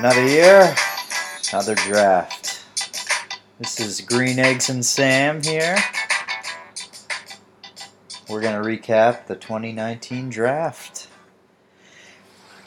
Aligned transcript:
Another 0.00 0.26
year, 0.26 0.74
another 1.52 1.74
draft. 1.74 2.64
This 3.58 3.78
is 3.78 4.00
Green 4.00 4.38
Eggs 4.38 4.70
and 4.70 4.82
Sam 4.82 5.42
here. 5.42 5.76
We're 8.26 8.40
going 8.40 8.54
to 8.54 8.66
recap 8.66 9.26
the 9.26 9.36
2019 9.36 10.30
draft. 10.30 11.08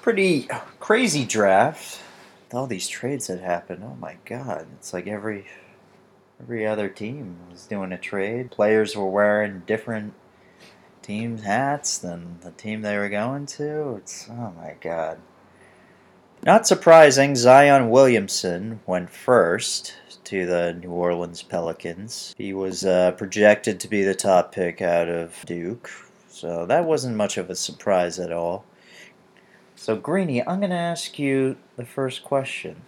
Pretty 0.03 0.47
crazy 0.79 1.25
draft. 1.25 1.99
With 2.43 2.53
all 2.53 2.67
these 2.67 2.87
trades 2.87 3.25
that 3.25 3.39
happened. 3.39 3.83
Oh 3.83 3.95
my 3.95 4.17
god. 4.25 4.67
It's 4.77 4.93
like 4.93 5.07
every 5.07 5.47
every 6.39 6.67
other 6.67 6.87
team 6.87 7.37
was 7.49 7.65
doing 7.65 7.91
a 7.91 7.97
trade. 7.97 8.51
Players 8.51 8.95
were 8.95 9.09
wearing 9.09 9.63
different 9.65 10.13
teams' 11.01 11.41
hats 11.41 11.97
than 11.97 12.37
the 12.41 12.51
team 12.51 12.83
they 12.83 12.95
were 12.95 13.09
going 13.09 13.47
to. 13.47 13.95
It's 13.95 14.29
oh 14.29 14.53
my 14.55 14.75
god. 14.79 15.17
Not 16.45 16.67
surprising, 16.67 17.37
Zion 17.37 17.89
Williamson 17.89 18.81
went 18.85 19.09
first 19.09 19.95
to 20.25 20.45
the 20.45 20.73
New 20.73 20.89
Orleans 20.89 21.41
Pelicans. 21.41 22.35
He 22.37 22.53
was 22.53 22.83
uh, 22.83 23.13
projected 23.13 23.79
to 23.79 23.87
be 23.87 24.03
the 24.03 24.13
top 24.13 24.51
pick 24.51 24.81
out 24.81 25.07
of 25.07 25.41
Duke, 25.45 25.89
so 26.27 26.65
that 26.65 26.83
wasn't 26.83 27.15
much 27.15 27.37
of 27.37 27.49
a 27.49 27.55
surprise 27.55 28.19
at 28.19 28.33
all. 28.33 28.65
So, 29.77 29.95
Greeny, 29.95 30.45
I'm 30.45 30.59
going 30.59 30.71
to 30.71 30.75
ask 30.75 31.17
you 31.17 31.55
the 31.77 31.85
first 31.85 32.25
question. 32.25 32.81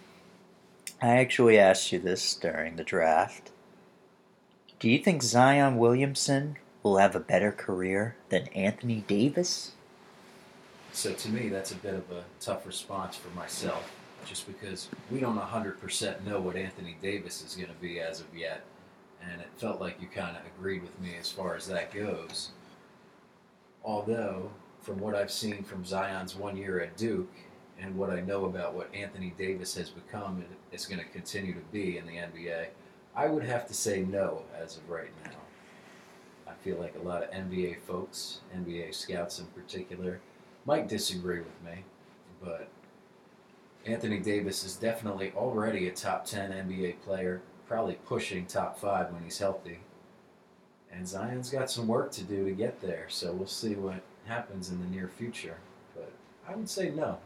I 1.00 1.16
actually 1.16 1.58
asked 1.58 1.92
you 1.92 1.98
this 1.98 2.34
during 2.34 2.76
the 2.76 2.84
draft. 2.84 3.52
Do 4.78 4.90
you 4.90 4.98
think 4.98 5.22
Zion 5.22 5.78
Williamson 5.78 6.58
will 6.82 6.98
have 6.98 7.16
a 7.16 7.20
better 7.20 7.52
career 7.52 8.16
than 8.28 8.48
Anthony 8.48 9.02
Davis? 9.06 9.72
So 10.96 11.12
to 11.12 11.28
me, 11.28 11.50
that's 11.50 11.72
a 11.72 11.76
bit 11.76 11.92
of 11.92 12.10
a 12.10 12.24
tough 12.40 12.66
response 12.66 13.16
for 13.16 13.28
myself, 13.36 13.92
just 14.24 14.46
because 14.46 14.88
we 15.10 15.20
don't 15.20 15.38
100% 15.38 16.24
know 16.24 16.40
what 16.40 16.56
Anthony 16.56 16.96
Davis 17.02 17.44
is 17.44 17.54
going 17.54 17.68
to 17.68 17.74
be 17.82 18.00
as 18.00 18.20
of 18.20 18.34
yet. 18.34 18.64
And 19.22 19.42
it 19.42 19.48
felt 19.58 19.78
like 19.78 20.00
you 20.00 20.06
kind 20.08 20.34
of 20.38 20.42
agreed 20.46 20.80
with 20.80 20.98
me 20.98 21.10
as 21.20 21.30
far 21.30 21.54
as 21.54 21.66
that 21.66 21.92
goes. 21.92 22.52
Although, 23.84 24.50
from 24.80 24.98
what 24.98 25.14
I've 25.14 25.30
seen 25.30 25.62
from 25.64 25.84
Zion's 25.84 26.34
one 26.34 26.56
year 26.56 26.80
at 26.80 26.96
Duke 26.96 27.34
and 27.78 27.94
what 27.94 28.08
I 28.08 28.22
know 28.22 28.46
about 28.46 28.72
what 28.72 28.88
Anthony 28.94 29.34
Davis 29.36 29.74
has 29.74 29.90
become 29.90 30.36
and 30.36 30.46
is 30.72 30.86
going 30.86 31.00
to 31.00 31.10
continue 31.10 31.52
to 31.52 31.72
be 31.72 31.98
in 31.98 32.06
the 32.06 32.14
NBA, 32.14 32.68
I 33.14 33.26
would 33.26 33.44
have 33.44 33.68
to 33.68 33.74
say 33.74 34.00
no 34.00 34.44
as 34.58 34.78
of 34.78 34.88
right 34.88 35.12
now. 35.26 35.36
I 36.48 36.54
feel 36.64 36.78
like 36.78 36.96
a 36.96 37.06
lot 37.06 37.22
of 37.22 37.30
NBA 37.32 37.80
folks, 37.80 38.40
NBA 38.56 38.94
scouts 38.94 39.40
in 39.40 39.46
particular, 39.48 40.20
might 40.66 40.88
disagree 40.88 41.38
with 41.38 41.62
me, 41.64 41.84
but 42.42 42.68
Anthony 43.86 44.18
Davis 44.18 44.64
is 44.64 44.76
definitely 44.76 45.32
already 45.36 45.86
a 45.86 45.92
top 45.92 46.26
10 46.26 46.50
NBA 46.50 47.00
player, 47.02 47.40
probably 47.68 47.94
pushing 48.04 48.46
top 48.46 48.78
5 48.78 49.12
when 49.12 49.22
he's 49.22 49.38
healthy. 49.38 49.78
And 50.92 51.06
Zion's 51.06 51.50
got 51.50 51.70
some 51.70 51.86
work 51.86 52.10
to 52.12 52.24
do 52.24 52.44
to 52.44 52.50
get 52.50 52.80
there, 52.80 53.06
so 53.08 53.32
we'll 53.32 53.46
see 53.46 53.74
what 53.74 54.02
happens 54.26 54.70
in 54.70 54.80
the 54.80 54.86
near 54.86 55.08
future. 55.08 55.58
But 55.94 56.12
I 56.48 56.56
would 56.56 56.68
say 56.68 56.90
no. 56.90 57.18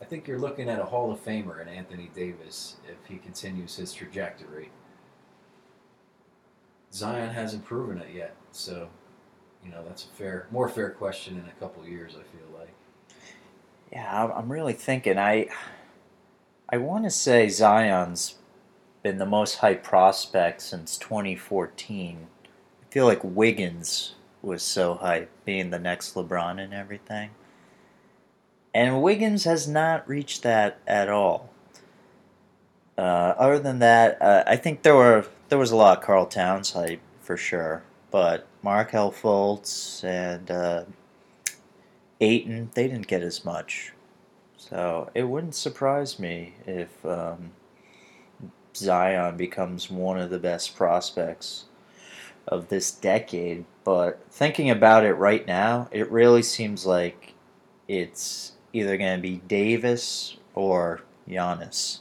I 0.00 0.06
think 0.06 0.26
you're 0.26 0.38
looking 0.38 0.70
at 0.70 0.80
a 0.80 0.84
Hall 0.84 1.12
of 1.12 1.22
Famer 1.22 1.60
in 1.60 1.68
Anthony 1.68 2.10
Davis 2.14 2.76
if 2.88 3.06
he 3.06 3.18
continues 3.18 3.76
his 3.76 3.92
trajectory. 3.92 4.70
Zion 6.92 7.30
hasn't 7.30 7.64
proven 7.64 7.98
it 7.98 8.14
yet, 8.14 8.34
so 8.52 8.88
you 9.64 9.70
know 9.70 9.82
that's 9.86 10.04
a 10.04 10.08
fair, 10.08 10.46
more 10.50 10.68
fair 10.68 10.90
question 10.90 11.36
in 11.36 11.44
a 11.48 11.60
couple 11.60 11.86
years. 11.86 12.12
I 12.14 12.36
feel 12.36 12.58
like. 12.58 12.72
Yeah, 13.92 14.32
I'm 14.34 14.50
really 14.50 14.72
thinking. 14.72 15.18
I 15.18 15.48
I 16.68 16.78
want 16.78 17.04
to 17.04 17.10
say 17.10 17.48
Zion's 17.48 18.36
been 19.02 19.18
the 19.18 19.26
most 19.26 19.58
hyped 19.58 19.82
prospect 19.82 20.62
since 20.62 20.96
2014. 20.98 22.26
I 22.82 22.92
feel 22.92 23.06
like 23.06 23.20
Wiggins 23.22 24.14
was 24.42 24.62
so 24.62 24.96
hyped, 25.02 25.28
being 25.44 25.70
the 25.70 25.78
next 25.78 26.14
LeBron 26.14 26.62
and 26.62 26.72
everything. 26.72 27.30
And 28.72 29.02
Wiggins 29.02 29.44
has 29.44 29.66
not 29.66 30.08
reached 30.08 30.42
that 30.42 30.78
at 30.86 31.08
all. 31.08 31.50
Uh, 32.96 33.34
other 33.38 33.58
than 33.58 33.78
that, 33.80 34.20
uh, 34.20 34.44
I 34.46 34.56
think 34.56 34.82
there 34.82 34.94
were 34.94 35.26
there 35.48 35.58
was 35.58 35.70
a 35.70 35.76
lot 35.76 35.98
of 35.98 36.04
Karl 36.04 36.26
Towns 36.26 36.72
hype 36.72 37.00
for 37.20 37.36
sure, 37.36 37.82
but 38.10 38.46
Markelle 38.62 39.12
Fultz 39.12 40.04
and 40.04 40.50
uh, 40.50 40.84
Ayton 42.20 42.70
they 42.74 42.88
didn't 42.88 43.06
get 43.06 43.22
as 43.22 43.44
much, 43.44 43.92
so 44.56 45.10
it 45.14 45.24
wouldn't 45.24 45.54
surprise 45.54 46.18
me 46.18 46.54
if 46.66 47.04
um, 47.04 47.52
Zion 48.74 49.36
becomes 49.36 49.90
one 49.90 50.18
of 50.18 50.30
the 50.30 50.38
best 50.38 50.76
prospects 50.76 51.64
of 52.46 52.68
this 52.68 52.90
decade. 52.90 53.64
But 53.84 54.20
thinking 54.30 54.70
about 54.70 55.04
it 55.04 55.14
right 55.14 55.46
now, 55.46 55.88
it 55.90 56.10
really 56.10 56.42
seems 56.42 56.84
like 56.84 57.34
it's 57.88 58.52
either 58.72 58.96
going 58.96 59.16
to 59.16 59.22
be 59.22 59.38
Davis 59.46 60.36
or 60.54 61.02
Giannis 61.28 62.00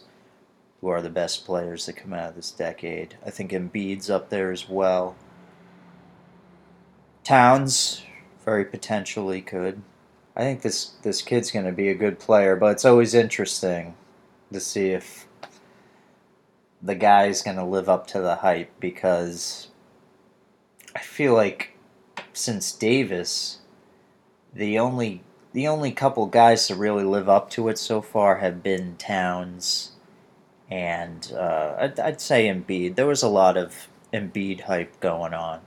who 0.81 0.87
are 0.87 1.01
the 1.01 1.09
best 1.09 1.45
players 1.45 1.85
that 1.85 1.93
come 1.93 2.13
out 2.13 2.29
of 2.29 2.35
this 2.35 2.51
decade. 2.51 3.17
I 3.25 3.29
think 3.29 3.51
Embiid's 3.51 4.09
up 4.09 4.29
there 4.29 4.51
as 4.51 4.69
well. 4.69 5.15
Towns 7.29 8.01
very 8.43 8.65
potentially 8.65 9.39
could. 9.39 9.83
I 10.35 10.41
think 10.41 10.63
this 10.63 10.93
this 11.03 11.21
kid's 11.21 11.51
going 11.51 11.67
to 11.67 11.71
be 11.71 11.87
a 11.87 11.93
good 11.93 12.17
player, 12.17 12.55
but 12.55 12.71
it's 12.71 12.85
always 12.85 13.13
interesting 13.13 13.93
to 14.51 14.59
see 14.59 14.89
if 14.89 15.27
the 16.81 16.95
guy's 16.95 17.43
going 17.43 17.57
to 17.57 17.63
live 17.63 17.87
up 17.87 18.07
to 18.07 18.19
the 18.19 18.37
hype 18.37 18.71
because 18.79 19.67
I 20.95 21.01
feel 21.01 21.35
like 21.35 21.77
since 22.33 22.71
Davis, 22.71 23.59
the 24.51 24.79
only 24.79 25.21
the 25.53 25.67
only 25.67 25.91
couple 25.91 26.25
guys 26.25 26.65
to 26.65 26.73
really 26.73 27.03
live 27.03 27.29
up 27.29 27.51
to 27.51 27.67
it 27.67 27.77
so 27.77 28.01
far 28.01 28.37
have 28.37 28.63
been 28.63 28.95
Towns 28.97 29.91
and 30.67 31.31
uh, 31.37 31.75
I'd, 31.77 31.99
I'd 31.99 32.21
say 32.21 32.47
Embiid. 32.47 32.95
There 32.95 33.05
was 33.05 33.21
a 33.21 33.29
lot 33.29 33.55
of 33.55 33.87
Embiid 34.11 34.61
hype 34.61 34.99
going 34.99 35.35
on, 35.35 35.61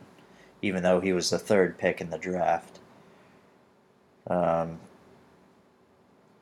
even 0.63 0.83
though 0.83 1.01
he 1.01 1.13
was 1.13 1.31
the 1.31 1.39
third 1.39 1.77
pick 1.77 2.01
in 2.01 2.11
the 2.11 2.19
draft. 2.19 2.79
Um, 4.29 4.79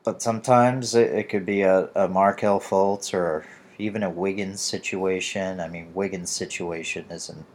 but 0.03 0.21
sometimes 0.21 0.95
it, 0.95 1.11
it 1.11 1.29
could 1.29 1.45
be 1.45 1.61
a, 1.61 1.89
a 1.95 2.07
Markelle 2.07 2.59
Fultz 2.59 3.13
or 3.13 3.45
even 3.77 4.03
a 4.03 4.09
Wiggins 4.09 4.61
situation. 4.61 5.59
I 5.59 5.67
mean, 5.67 5.93
Wiggins' 5.93 6.29
situation 6.29 7.05
isn't 7.09 7.45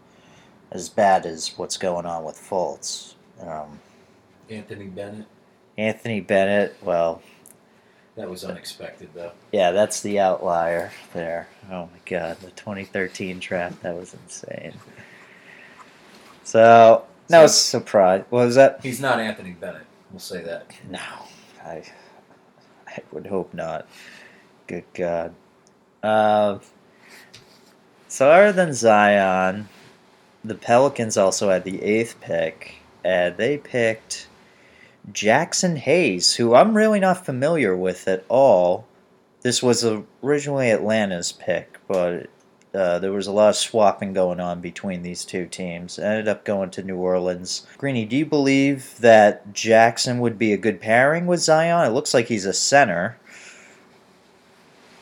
as 0.71 0.88
bad 0.88 1.25
as 1.25 1.56
what's 1.56 1.76
going 1.76 2.06
on 2.06 2.25
with 2.25 2.37
Fultz. 2.37 3.15
Um, 3.41 3.81
Anthony 4.50 4.87
Bennett. 4.87 5.26
Anthony 5.78 6.21
Bennett, 6.21 6.76
well, 6.82 7.22
that 8.16 8.31
was 8.31 8.44
unexpected, 8.44 9.10
though. 9.15 9.32
Yeah, 9.53 9.72
that's 9.72 10.00
the 10.00 10.19
outlier 10.19 10.91
there. 11.12 11.49
Oh 11.71 11.91
my 11.93 12.00
god, 12.06 12.38
the 12.41 12.50
2013 12.50 13.38
draft, 13.38 13.82
that 13.82 13.94
was 13.94 14.15
insane. 14.15 14.72
So, 16.47 17.05
no 17.29 17.49
so, 17.49 17.79
surprise. 17.79 18.23
What 18.31 18.45
was 18.45 18.55
that? 18.55 18.79
He's 18.81 19.01
not 19.01 19.19
Anthony 19.19 19.51
Bennett. 19.51 19.83
We'll 20.12 20.21
say 20.21 20.45
that. 20.45 20.71
No, 20.89 21.01
I, 21.65 21.82
I 22.87 23.00
would 23.11 23.26
hope 23.26 23.53
not. 23.53 23.88
Good 24.69 24.85
God. 24.94 25.35
Uh, 26.05 26.61
so, 28.06 28.31
other 28.31 28.53
than 28.53 28.73
Zion, 28.75 29.69
the 30.44 30.55
Pelicans 30.55 31.17
also 31.17 31.50
had 31.50 31.65
the 31.65 31.82
eighth 31.82 32.20
pick, 32.20 32.76
and 33.03 33.37
they 33.37 33.59
picked 33.59 34.29
Jaxson 35.12 35.76
Hayes, 35.76 36.37
who 36.37 36.55
I'm 36.55 36.76
really 36.76 37.00
not 37.00 37.26
familiar 37.26 37.76
with 37.76 38.06
at 38.06 38.25
all. 38.29 38.87
This 39.41 39.65
was 39.65 39.85
originally 40.23 40.70
Atlanta's 40.70 41.32
pick, 41.32 41.81
but 41.88 42.31
uh, 42.76 42.99
there 42.99 43.12
was 43.12 43.26
a 43.26 43.32
lot 43.32 43.49
of 43.49 43.56
swapping 43.56 44.12
going 44.12 44.38
on 44.38 44.61
between 44.61 45.02
these 45.02 45.25
two 45.25 45.46
teams. 45.46 45.99
I 45.99 46.02
ended 46.02 46.28
up 46.28 46.44
going 46.44 46.70
to 46.70 46.82
New 46.82 46.96
Orleans. 46.96 47.67
Greeny, 47.78 48.05
do 48.05 48.17
you 48.17 48.26
believe 48.26 48.99
that 48.99 49.55
Jackson 49.55 50.20
would 50.20 50.38
be 50.38 50.52
a 50.52 50.58
good 50.58 50.81
pairing 50.81 51.26
with 51.26 51.40
Zion? 51.40 51.87
It 51.87 51.94
looks 51.94 52.12
like 52.12 52.26
he's 52.26 52.44
a 52.44 52.52
center. 52.52 53.19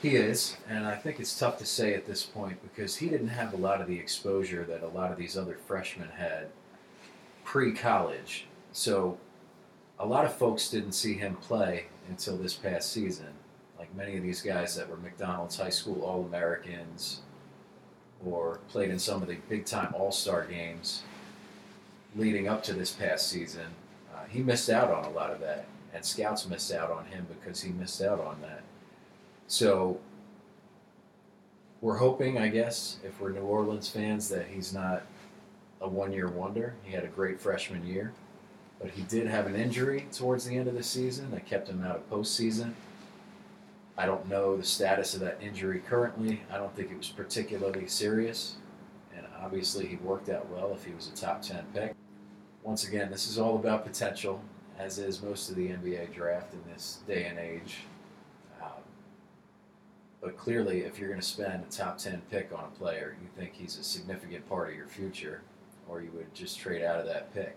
He 0.01 0.17
is, 0.17 0.57
and 0.69 0.87
I 0.87 0.95
think 0.97 1.19
it's 1.19 1.37
tough 1.37 1.59
to 1.59 1.67
say 1.67 1.95
at 1.95 2.07
this 2.07 2.23
point 2.23 2.63
because 2.63 2.97
he 2.97 3.09
didn't 3.09 3.29
have 3.29 3.55
a 3.55 3.57
lot 3.57 3.81
of 3.81 3.89
the 3.89 3.99
exposure 3.99 4.63
that 4.65 4.83
a 4.83 4.89
lot 4.89 5.11
of 5.11 5.19
these 5.19 5.37
other 5.37 5.59
freshmen 5.67 6.11
had 6.11 6.49
pre 7.43 7.73
college. 7.73 8.47
So 8.73 9.19
a 9.99 10.07
lot 10.07 10.27
of 10.27 10.35
folks 10.35 10.69
didn't 10.69 10.93
see 10.93 11.15
him 11.15 11.37
play 11.37 11.87
until 12.09 12.37
this 12.37 12.55
past 12.55 12.93
season. 12.93 13.33
Like 13.79 13.95
many 13.97 14.17
of 14.17 14.23
these 14.23 14.43
guys 14.43 14.77
that 14.77 14.89
were 14.89 14.97
McDonald's 14.99 15.57
high 15.57 15.71
school 15.71 16.03
All 16.03 16.23
Americans 16.25 17.23
or 18.25 18.61
played 18.69 18.91
in 18.91 18.99
some 18.99 19.23
of 19.23 19.29
the 19.29 19.37
big 19.49 19.65
time 19.65 19.95
All 19.95 20.13
Star 20.13 20.45
games 20.45 21.03
leading 22.17 22.49
up 22.49 22.63
to 22.65 22.73
this 22.73 22.93
past 22.93 23.29
season, 23.29 23.67
uh, 24.15 24.25
he 24.29 24.43
missed 24.43 24.71
out 24.71 24.91
on 24.91 25.05
a 25.05 25.11
lot 25.11 25.31
of 25.31 25.41
that. 25.41 25.67
And 25.93 26.05
scouts 26.05 26.49
missed 26.49 26.73
out 26.73 26.91
on 26.91 27.05
him 27.07 27.27
because 27.29 27.63
he 27.63 27.71
missed 27.71 28.03
out 28.03 28.21
on 28.21 28.41
that. 28.43 28.63
So 29.47 30.01
we're 31.81 31.99
hoping, 31.99 32.37
I 32.39 32.49
guess, 32.49 32.97
if 33.05 33.21
we're 33.21 33.31
New 33.31 33.43
Orleans 33.43 33.89
fans, 33.89 34.29
that 34.31 34.47
he's 34.49 34.73
not 34.73 35.03
a 35.81 35.89
one-year 35.89 36.29
wonder. 36.29 36.75
He 36.83 36.95
had 36.95 37.05
a 37.05 37.09
great 37.09 37.41
freshman 37.41 37.87
year, 37.87 38.13
but 38.81 38.91
he 38.91 39.03
did 39.03 39.29
have 39.29 39.47
an 39.47 39.55
injury 39.55 40.09
towards 40.13 40.47
the 40.47 40.57
end 40.57 40.67
of 40.67 40.75
the 40.75 40.83
season 40.83 41.31
that 41.31 41.47
kept 41.47 41.69
him 41.69 41.85
out 41.85 41.97
of 41.97 42.11
postseason. 42.11 42.73
I 43.97 44.07
don't 44.07 44.29
know 44.29 44.57
the 44.57 44.65
status 44.65 45.15
of 45.15 45.21
that 45.21 45.39
injury 45.41 45.81
currently. 45.81 46.43
I 46.51 46.57
don't 46.57 46.75
think 46.75 46.91
it 46.91 46.99
was 46.99 47.09
particularly 47.09 47.87
serious, 47.87 48.57
and 49.17 49.25
obviously 49.41 49.87
he 49.87 49.97
worked 49.97 50.29
out 50.29 50.49
well 50.51 50.73
if 50.75 50.85
he 50.85 50.93
was 50.93 51.09
a 51.09 51.15
top 51.15 51.43
ten 51.43 51.65
pick. 51.73 51.95
Once 52.65 52.89
again, 52.89 53.11
this 53.11 53.29
is 53.29 53.39
all 53.39 53.57
about 53.57 53.85
potential, 53.85 54.43
as 54.79 54.99
is 54.99 55.23
most 55.23 55.51
of 55.51 55.57
the 55.57 55.69
NBA 55.69 56.13
draft 56.13 56.53
in 56.55 56.61
this 56.73 57.01
day 57.07 57.27
and 57.27 57.39
age. 57.39 57.81
Um, 58.61 58.83
but 60.21 60.37
clearly, 60.37 60.81
if 60.81 60.99
you're 60.99 61.11
going 61.11 61.21
to 61.21 61.27
spend 61.27 61.63
a 61.63 61.71
top 61.71 61.99
10 61.99 62.23
pick 62.31 62.51
on 62.57 62.65
a 62.65 62.79
player, 62.79 63.17
you 63.21 63.29
think 63.37 63.53
he's 63.53 63.79
a 63.79 63.85
significant 63.85 64.49
part 64.49 64.71
of 64.71 64.75
your 64.75 64.87
future, 64.87 65.43
or 65.87 66.01
you 66.01 66.11
would 66.15 66.35
just 66.35 66.59
trade 66.59 66.83
out 66.83 66.99
of 66.99 67.07
that 67.07 67.33
pick. 67.35 67.57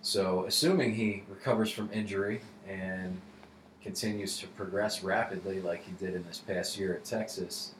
So, 0.00 0.44
assuming 0.46 0.94
he 0.94 1.24
recovers 1.28 1.70
from 1.70 1.90
injury 1.92 2.40
and 2.66 3.20
continues 3.86 4.36
to 4.36 4.48
progress 4.48 5.04
rapidly 5.04 5.60
like 5.60 5.84
he 5.84 5.92
did 5.92 6.12
in 6.12 6.24
this 6.24 6.38
past 6.38 6.76
year 6.76 6.92
at 6.92 7.04
Texas, 7.04 7.72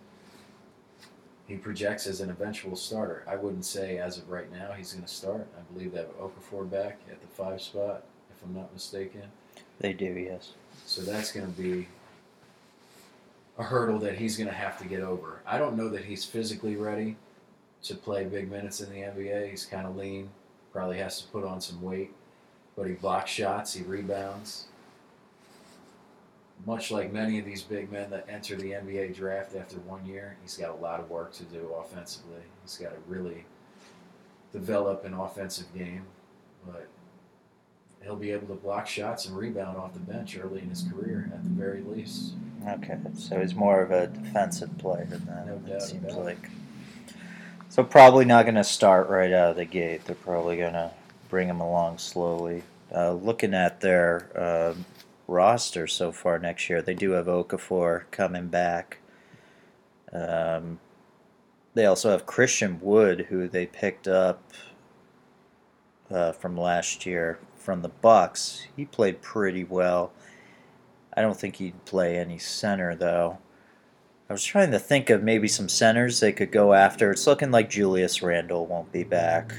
he 1.49 1.57
projects 1.57 2.07
as 2.07 2.21
an 2.21 2.31
eventual 2.31 2.77
starter. 2.77 3.25
I 3.27 3.35
wouldn't 3.35 3.65
say 3.65 3.99
as 3.99 4.17
of 4.17 4.31
right 4.31 4.51
now 4.53 4.71
he's 4.71 4.93
going 4.93 5.05
to 5.05 5.13
start. 5.13 5.49
I 5.59 5.73
believe 5.73 5.93
they 5.93 5.99
have 5.99 6.17
Okafor 6.21 6.71
back 6.71 7.01
at 7.11 7.21
the 7.21 7.27
five 7.27 7.61
spot, 7.61 8.05
if 8.31 8.41
I'm 8.45 8.55
not 8.55 8.73
mistaken. 8.73 9.23
They 9.81 9.93
do, 9.93 10.05
yes. 10.05 10.53
So 10.85 11.03
that's 11.03 11.33
going 11.33 11.53
to 11.53 11.61
be 11.61 11.89
a 13.59 13.65
hurdle 13.65 13.99
that 13.99 14.15
he's 14.15 14.37
going 14.37 14.49
to 14.49 14.55
have 14.55 14.79
to 14.79 14.85
get 14.85 15.01
over. 15.01 15.41
I 15.45 15.59
don't 15.59 15.77
know 15.77 15.89
that 15.89 16.05
he's 16.05 16.25
physically 16.25 16.77
ready 16.77 17.17
to 17.83 17.97
play 17.97 18.27
big 18.27 18.49
minutes 18.49 18.81
in 18.81 18.91
the 18.91 19.01
NBA. 19.01 19.51
He's 19.51 19.67
kind 19.67 19.89
of 19.89 19.97
lean, 19.97 20.29
probably 20.73 20.99
has 20.99 21.21
to 21.23 21.27
put 21.29 21.43
on 21.43 21.61
some 21.61 21.83
weight, 21.83 22.13
but 22.77 22.87
he 22.87 22.93
blocks 22.93 23.33
shots, 23.33 23.75
he 23.75 23.83
rebounds. 23.83 24.67
Much 26.65 26.91
like 26.91 27.13
many 27.13 27.39
of 27.39 27.45
these 27.45 27.63
big 27.63 27.93
men 27.93 28.11
that 28.11 28.27
enter 28.29 28.57
the 28.57 28.73
NBA 28.73 29.15
draft 29.15 29.55
after 29.55 29.77
one 29.81 30.05
year, 30.05 30.37
he's 30.43 30.57
got 30.57 30.71
a 30.71 30.75
lot 30.75 30.99
of 30.99 31.09
work 31.11 31.33
to 31.35 31.45
do 31.45 31.71
offensively. 31.79 32.41
He's 32.63 32.77
got 32.77 32.91
to 32.91 32.97
really 33.07 33.45
develop 34.53 35.05
an 35.05 35.15
offensive 35.15 35.73
game, 35.77 36.05
but 36.67 36.89
he'll 38.03 38.17
be 38.17 38.31
able 38.31 38.49
to 38.49 38.55
block 38.55 38.87
shots 38.87 39.27
and 39.27 39.37
rebound 39.37 39.77
off 39.77 39.93
the 39.93 40.01
bench 40.01 40.39
early 40.43 40.61
in 40.63 40.71
his 40.71 40.85
career 40.91 41.31
at 41.33 41.43
the 41.45 41.51
very 41.51 41.83
least. 41.83 42.33
Okay, 42.67 42.99
so 43.15 43.41
he's 43.41 43.55
more 43.55 43.83
of 43.83 43.91
a 43.91 44.07
defensive 44.07 44.77
player 44.79 45.05
than 45.05 45.25
that. 45.27 45.47
No 45.47 45.75
it 45.75 45.83
seems 45.83 46.15
like. 46.15 46.51
So 47.69 47.85
probably 47.85 48.25
not 48.25 48.45
going 48.45 48.55
to 48.55 48.65
start 48.65 49.09
right 49.09 49.33
out 49.33 49.51
of 49.51 49.57
the 49.57 49.65
gate. 49.65 50.05
They're 50.05 50.17
probably 50.17 50.57
going 50.57 50.73
to 50.73 50.91
bring 51.29 51.49
him 51.49 51.61
along 51.61 51.99
slowly. 51.99 52.63
Uh, 52.95 53.13
looking 53.13 53.53
at 53.53 53.81
their 53.81 54.31
uh, 54.37 54.75
roster 55.27 55.87
so 55.87 56.13
far 56.13 56.39
next 56.39 56.69
year, 56.69 56.83
they 56.83 56.95
do 56.95 57.13
have 57.13 57.27
Okafor 57.27 58.05
coming 58.11 58.49
back. 58.49 58.99
Um, 60.13 60.79
they 61.75 61.87
also 61.87 62.11
have 62.11 62.27
Christian 62.27 62.81
Wood, 62.81 63.27
who 63.29 63.49
they 63.49 63.67
picked 63.67 64.09
up 64.09 64.43
uh, 66.11 66.33
from 66.33 66.57
last 66.57 67.05
year 67.05 67.39
from 67.55 67.83
the 67.83 67.89
Bucks. 67.89 68.67
He 68.77 68.85
played 68.85 69.21
pretty 69.23 69.65
well. 69.65 70.13
I 71.17 71.23
don't 71.23 71.37
think 71.37 71.57
he'd 71.57 71.85
play 71.85 72.19
any 72.19 72.39
center 72.39 72.95
though. 72.95 73.39
I 74.29 74.33
was 74.33 74.45
trying 74.45 74.71
to 74.73 74.79
think 74.79 75.09
of 75.11 75.23
maybe 75.23 75.49
some 75.49 75.69
centers 75.69 76.19
they 76.19 76.33
could 76.33 76.51
go 76.51 76.75
after. 76.75 77.13
It's 77.13 77.27
looking 77.27 77.51
like 77.51 77.71
Julius 77.71 78.23
Randle 78.23 78.67
won't 78.67 78.91
be 78.93 79.05
back. 79.05 79.55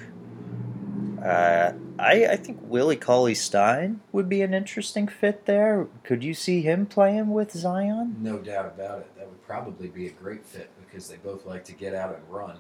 Uh, 1.24 1.74
I 2.00 2.28
I 2.28 2.36
think 2.36 2.60
Willie 2.62 2.96
Cauley 2.96 3.36
Stein 3.36 4.02
would 4.12 4.30
be 4.30 4.42
an 4.42 4.54
interesting 4.54 5.08
fit 5.08 5.46
there. 5.46 5.88
Could 6.04 6.24
you 6.24 6.34
see 6.34 6.62
him 6.62 6.86
playing 6.86 7.32
with 7.32 7.52
Zion? 7.52 8.18
No 8.20 8.38
doubt 8.38 8.66
about 8.66 9.00
it. 9.00 9.16
That 9.18 9.28
would 9.28 9.46
probably 9.46 9.88
be 9.88 10.08
a 10.08 10.12
great 10.12 10.46
fit 10.46 10.70
because 10.80 11.08
they 11.10 11.18
both 11.18 11.46
like 11.46 11.64
to 11.66 11.74
get 11.74 11.96
out 11.96 12.16
and 12.16 12.24
run. 12.30 12.58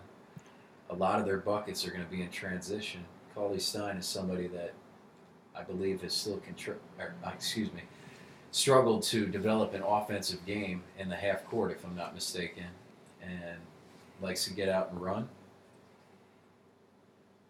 A 0.90 0.96
lot 0.96 1.20
of 1.20 1.26
their 1.26 1.38
buckets 1.38 1.86
are 1.86 1.92
going 1.92 2.04
to 2.04 2.10
be 2.10 2.22
in 2.22 2.30
transition. 2.30 3.04
Cauley 3.36 3.60
Stein 3.60 3.98
is 3.98 4.06
somebody 4.06 4.48
that 4.48 4.74
I 5.56 5.64
believe 5.64 6.02
has 6.02 6.14
still 6.14 6.38
contri- 6.38 6.78
or, 6.98 7.14
uh, 7.24 7.32
excuse 7.34 7.72
me, 7.74 7.82
struggled 8.52 9.04
to 9.04 9.28
develop 9.28 9.74
an 9.74 9.84
offensive 9.84 10.46
game 10.46 10.84
in 10.98 11.10
the 11.10 11.16
half 11.16 11.46
court, 11.46 11.72
if 11.72 11.86
I'm 11.86 11.96
not 11.96 12.14
mistaken, 12.14 12.66
and 13.22 13.58
likes 14.22 14.46
to 14.46 14.54
get 14.54 14.70
out 14.70 14.92
and 14.92 15.02
run. 15.02 15.30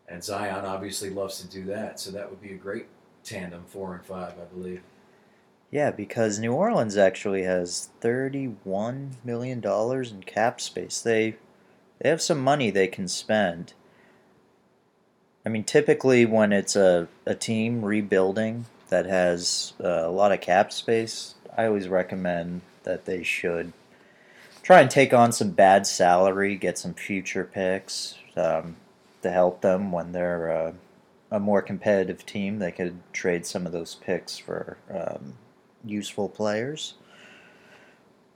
And 0.07 0.23
Zion 0.23 0.65
obviously 0.65 1.09
loves 1.09 1.41
to 1.41 1.47
do 1.47 1.65
that, 1.65 1.99
so 1.99 2.11
that 2.11 2.29
would 2.29 2.41
be 2.41 2.53
a 2.53 2.57
great 2.57 2.87
tandem, 3.23 3.65
four 3.65 3.93
and 3.93 4.05
five, 4.05 4.33
I 4.39 4.45
believe. 4.45 4.81
Yeah, 5.69 5.91
because 5.91 6.39
New 6.39 6.53
Orleans 6.53 6.95
actually 6.95 7.43
has 7.43 7.89
thirty-one 7.99 9.17
million 9.25 9.59
dollars 9.59 10.11
in 10.11 10.23
cap 10.23 10.61
space. 10.61 11.01
They 11.01 11.35
they 11.99 12.09
have 12.09 12.21
some 12.21 12.39
money 12.39 12.69
they 12.69 12.87
can 12.87 13.09
spend. 13.09 13.73
I 15.45 15.49
mean, 15.49 15.65
typically 15.65 16.25
when 16.25 16.53
it's 16.53 16.75
a, 16.75 17.07
a 17.25 17.35
team 17.35 17.83
rebuilding 17.83 18.65
that 18.89 19.05
has 19.05 19.73
uh, 19.83 20.03
a 20.05 20.11
lot 20.11 20.31
of 20.31 20.41
cap 20.41 20.71
space, 20.71 21.35
I 21.57 21.65
always 21.65 21.87
recommend 21.89 22.61
that 22.83 23.05
they 23.05 23.23
should 23.23 23.73
try 24.61 24.81
and 24.81 24.89
take 24.89 25.13
on 25.13 25.31
some 25.31 25.51
bad 25.51 25.87
salary, 25.87 26.55
get 26.55 26.77
some 26.77 26.93
future 26.93 27.43
picks 27.43 28.15
um, 28.35 28.75
to 29.27 29.33
help 29.33 29.61
them 29.61 29.91
when 29.91 30.13
they're 30.13 30.51
uh, 30.51 30.73
a 31.29 31.39
more 31.39 31.61
competitive 31.61 32.25
team. 32.25 32.59
They 32.59 32.71
could 32.71 32.99
trade 33.11 33.45
some 33.45 33.65
of 33.65 33.71
those 33.71 33.95
picks 33.95 34.37
for 34.37 34.77
um, 34.89 35.33
useful 35.85 36.29
players. 36.29 36.95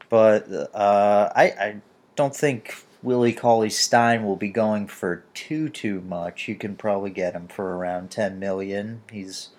But 0.10 0.52
uh, 0.74 1.32
I, 1.34 1.44
I 1.44 1.76
don't 2.16 2.36
think 2.36 2.84
Willie 3.02 3.34
Cauley 3.34 3.70
Stein 3.70 4.26
will 4.26 4.36
be 4.36 4.50
going 4.50 4.88
for 4.88 5.24
too 5.34 5.70
too 5.70 6.02
much. 6.02 6.48
You 6.48 6.56
can 6.56 6.76
probably 6.76 7.12
get 7.12 7.34
him 7.34 7.48
for 7.48 7.78
around 7.78 8.12
ten 8.12 8.38
million. 8.38 9.02
He's 9.10 9.50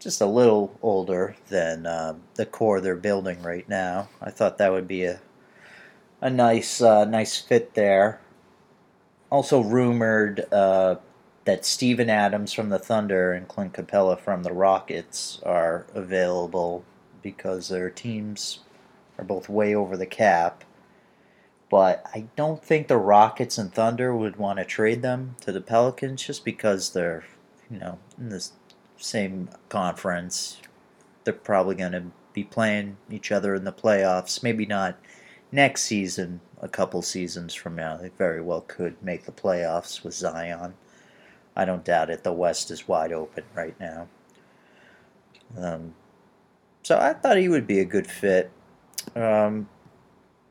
just 0.00 0.20
a 0.20 0.26
little 0.26 0.78
older 0.80 1.36
than 1.48 1.86
uh, 1.86 2.14
the 2.34 2.46
core 2.46 2.80
they're 2.80 2.96
building 2.96 3.42
right 3.42 3.68
now. 3.68 4.08
I 4.22 4.30
thought 4.30 4.58
that 4.58 4.72
would 4.72 4.88
be 4.88 5.04
a 5.04 5.20
a 6.20 6.30
nice 6.30 6.80
uh, 6.80 7.04
nice 7.04 7.38
fit 7.38 7.74
there. 7.74 8.20
Also 9.30 9.60
rumored 9.60 10.50
uh, 10.52 10.96
that 11.44 11.64
Steven 11.64 12.10
Adams 12.10 12.52
from 12.52 12.68
the 12.68 12.78
Thunder 12.78 13.32
and 13.32 13.48
Clint 13.48 13.72
Capela 13.72 14.18
from 14.18 14.42
the 14.42 14.52
Rockets 14.52 15.40
are 15.44 15.86
available 15.94 16.84
because 17.22 17.68
their 17.68 17.90
teams 17.90 18.60
are 19.18 19.24
both 19.24 19.48
way 19.48 19.74
over 19.74 19.96
the 19.96 20.06
cap. 20.06 20.64
But 21.70 22.04
I 22.14 22.28
don't 22.36 22.64
think 22.64 22.88
the 22.88 22.96
Rockets 22.96 23.58
and 23.58 23.72
Thunder 23.72 24.14
would 24.14 24.36
want 24.36 24.58
to 24.58 24.64
trade 24.64 25.02
them 25.02 25.36
to 25.42 25.52
the 25.52 25.60
Pelicans 25.60 26.24
just 26.24 26.44
because 26.44 26.92
they're, 26.92 27.24
you 27.70 27.78
know, 27.78 27.98
in 28.16 28.30
the 28.30 28.48
same 28.96 29.50
conference. 29.68 30.60
They're 31.24 31.34
probably 31.34 31.74
going 31.74 31.92
to 31.92 32.04
be 32.32 32.44
playing 32.44 32.96
each 33.10 33.30
other 33.30 33.54
in 33.54 33.64
the 33.64 33.72
playoffs. 33.72 34.42
Maybe 34.42 34.64
not 34.64 34.98
next 35.52 35.82
season, 35.82 36.40
a 36.60 36.68
couple 36.68 37.02
seasons 37.02 37.54
from 37.54 37.76
now. 37.76 37.96
They 37.96 38.08
very 38.08 38.40
well 38.40 38.62
could 38.62 39.02
make 39.02 39.24
the 39.24 39.32
playoffs 39.32 40.02
with 40.02 40.14
Zion. 40.14 40.74
I 41.56 41.64
don't 41.64 41.84
doubt 41.84 42.10
it. 42.10 42.24
The 42.24 42.32
West 42.32 42.70
is 42.70 42.86
wide 42.86 43.12
open 43.12 43.44
right 43.54 43.78
now. 43.80 44.08
Um, 45.56 45.94
so 46.82 46.98
I 46.98 47.12
thought 47.12 47.36
he 47.36 47.48
would 47.48 47.66
be 47.66 47.80
a 47.80 47.84
good 47.84 48.06
fit. 48.06 48.50
Um, 49.16 49.68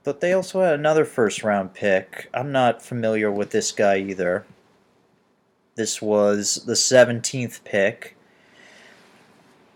but 0.04 0.22
they 0.22 0.34
also 0.34 0.62
had 0.62 0.74
another 0.74 1.06
first 1.06 1.44
round 1.44 1.74
pick. 1.74 2.30
I'm 2.34 2.52
not 2.52 2.82
familiar 2.82 3.32
with 3.32 3.52
this 3.52 3.72
guy 3.72 3.98
either. 3.98 4.46
This 5.76 6.02
was 6.02 6.64
the 6.66 6.74
17th 6.74 7.64
pick. 7.64 8.16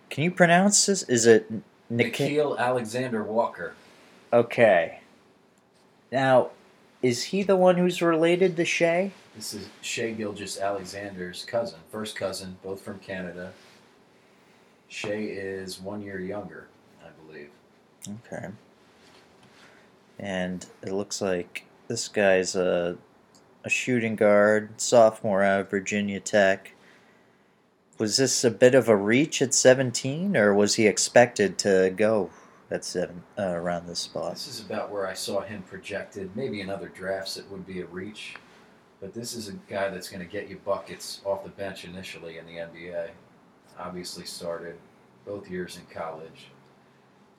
Can 0.09 0.23
you 0.23 0.31
pronounce 0.31 0.85
this? 0.87 1.03
Is 1.03 1.25
it 1.25 1.51
Nik- 1.91 2.15
Nickeil 2.15 2.57
Alexander 2.57 3.23
Walker. 3.23 3.73
Okay. 4.31 5.00
Now, 6.11 6.49
is 7.01 7.23
he 7.23 7.41
the 7.41 7.55
one 7.55 7.77
who's 7.77 8.01
related 8.01 8.57
to 8.57 8.65
Shai? 8.65 9.11
This 9.35 9.53
is 9.53 9.69
Shai 9.81 10.11
Gilgeous 10.11 10.59
Alexander's 10.59 11.45
cousin, 11.45 11.79
first 11.89 12.17
cousin, 12.17 12.57
both 12.61 12.81
from 12.81 12.99
Canada. 12.99 13.53
Shai 14.89 15.19
is 15.19 15.79
one 15.79 16.01
year 16.01 16.19
younger, 16.19 16.67
I 17.01 17.07
believe. 17.25 17.49
Okay. 18.25 18.49
And 20.19 20.65
it 20.83 20.91
looks 20.91 21.21
like 21.21 21.65
this 21.87 22.09
guy's 22.09 22.55
a, 22.55 22.97
a 23.63 23.69
shooting 23.69 24.17
guard, 24.17 24.81
sophomore 24.81 25.43
out 25.43 25.61
of 25.61 25.69
Virginia 25.69 26.19
Tech. 26.19 26.73
Was 27.97 28.17
this 28.17 28.43
a 28.43 28.51
bit 28.51 28.75
of 28.75 28.89
a 28.89 28.95
reach 28.95 29.41
at 29.41 29.53
17, 29.53 30.35
or 30.35 30.53
was 30.53 30.75
he 30.75 30.87
expected 30.87 31.57
to 31.59 31.93
go 31.95 32.31
at 32.71 32.85
seven 32.85 33.21
uh, 33.37 33.43
around 33.47 33.85
this 33.85 33.99
spot. 33.99 34.33
This 34.33 34.47
is 34.47 34.61
about 34.61 34.89
where 34.89 35.05
I 35.05 35.13
saw 35.13 35.41
him 35.41 35.61
projected. 35.63 36.35
Maybe 36.35 36.61
in 36.61 36.69
other 36.69 36.87
drafts 36.87 37.37
it 37.37 37.49
would 37.51 37.65
be 37.65 37.81
a 37.81 37.85
reach, 37.85 38.35
but 39.01 39.13
this 39.13 39.35
is 39.35 39.49
a 39.49 39.53
guy 39.69 39.89
that's 39.89 40.09
going 40.09 40.25
to 40.25 40.31
get 40.31 40.49
you 40.49 40.59
buckets 40.63 41.21
off 41.25 41.43
the 41.43 41.49
bench 41.49 41.83
initially 41.83 42.37
in 42.37 42.45
the 42.45 42.53
NBA. 42.53 43.09
Obviously, 43.77 44.25
started 44.25 44.77
both 45.25 45.49
years 45.49 45.77
in 45.77 45.85
college, 45.93 46.47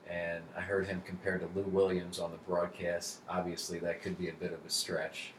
and 0.07 0.43
I 0.55 0.61
heard 0.61 0.85
him 0.85 1.01
compared 1.05 1.41
to 1.41 1.59
Lou 1.59 1.65
Williams 1.65 2.19
on 2.19 2.31
the 2.31 2.37
broadcast. 2.37 3.21
Obviously, 3.27 3.79
that 3.79 4.01
could 4.01 4.17
be 4.17 4.29
a 4.29 4.33
bit 4.33 4.53
of 4.53 4.63
a 4.65 4.69
stretch, 4.69 5.33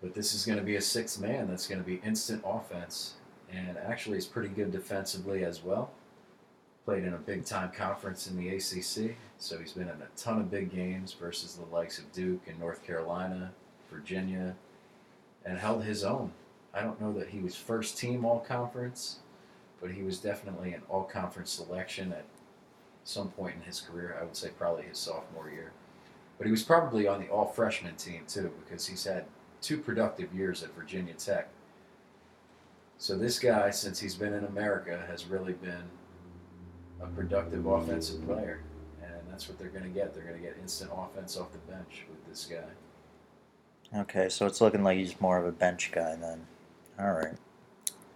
but 0.00 0.14
this 0.14 0.34
is 0.34 0.46
going 0.46 0.58
to 0.58 0.64
be 0.64 0.76
a 0.76 0.80
sixth 0.80 1.20
man 1.20 1.48
that's 1.48 1.66
going 1.66 1.80
to 1.80 1.86
be 1.86 2.00
instant 2.04 2.42
offense, 2.46 3.14
and 3.52 3.76
actually 3.76 4.18
is 4.18 4.26
pretty 4.26 4.48
good 4.48 4.70
defensively 4.70 5.44
as 5.44 5.64
well 5.64 5.90
played 6.84 7.04
in 7.04 7.14
a 7.14 7.18
big 7.18 7.44
time 7.44 7.70
conference 7.72 8.26
in 8.26 8.36
the 8.36 8.48
ACC, 8.48 9.16
so 9.38 9.58
he's 9.58 9.72
been 9.72 9.88
in 9.88 10.02
a 10.02 10.16
ton 10.16 10.40
of 10.40 10.50
big 10.50 10.70
games 10.70 11.14
versus 11.14 11.54
the 11.54 11.74
likes 11.74 11.98
of 11.98 12.12
Duke 12.12 12.42
and 12.46 12.58
North 12.58 12.84
Carolina, 12.84 13.52
Virginia, 13.90 14.54
and 15.44 15.58
held 15.58 15.84
his 15.84 16.04
own. 16.04 16.32
I 16.74 16.82
don't 16.82 17.00
know 17.00 17.12
that 17.12 17.28
he 17.28 17.38
was 17.38 17.56
first 17.56 17.96
team 17.96 18.24
all 18.24 18.40
conference, 18.40 19.20
but 19.80 19.92
he 19.92 20.02
was 20.02 20.18
definitely 20.18 20.74
an 20.74 20.82
all 20.88 21.04
conference 21.04 21.50
selection 21.50 22.12
at 22.12 22.26
some 23.04 23.28
point 23.28 23.56
in 23.56 23.62
his 23.62 23.80
career. 23.80 24.16
I 24.20 24.24
would 24.24 24.36
say 24.36 24.50
probably 24.58 24.84
his 24.84 24.98
sophomore 24.98 25.50
year. 25.50 25.72
But 26.36 26.46
he 26.46 26.50
was 26.50 26.62
probably 26.62 27.06
on 27.06 27.20
the 27.20 27.28
all 27.28 27.46
freshman 27.46 27.94
team 27.96 28.22
too 28.26 28.50
because 28.64 28.86
he's 28.86 29.04
had 29.04 29.24
two 29.60 29.78
productive 29.78 30.34
years 30.34 30.62
at 30.62 30.74
Virginia 30.74 31.14
Tech. 31.14 31.48
So 32.98 33.16
this 33.16 33.38
guy, 33.38 33.70
since 33.70 34.00
he's 34.00 34.14
been 34.14 34.34
in 34.34 34.44
America, 34.44 35.04
has 35.08 35.26
really 35.26 35.52
been 35.52 35.84
a 37.00 37.06
productive 37.06 37.66
offensive 37.66 38.24
player, 38.26 38.60
and 39.02 39.12
that's 39.28 39.48
what 39.48 39.58
they're 39.58 39.68
going 39.68 39.84
to 39.84 39.90
get. 39.90 40.14
They're 40.14 40.24
going 40.24 40.36
to 40.36 40.42
get 40.42 40.56
instant 40.60 40.90
offense 40.96 41.36
off 41.36 41.52
the 41.52 41.58
bench 41.72 42.06
with 42.08 42.26
this 42.28 42.46
guy. 42.46 43.98
Okay, 44.00 44.28
so 44.28 44.46
it's 44.46 44.60
looking 44.60 44.82
like 44.82 44.98
he's 44.98 45.20
more 45.20 45.38
of 45.38 45.46
a 45.46 45.52
bench 45.52 45.92
guy 45.92 46.16
then. 46.16 46.46
All 46.98 47.12
right. 47.12 47.34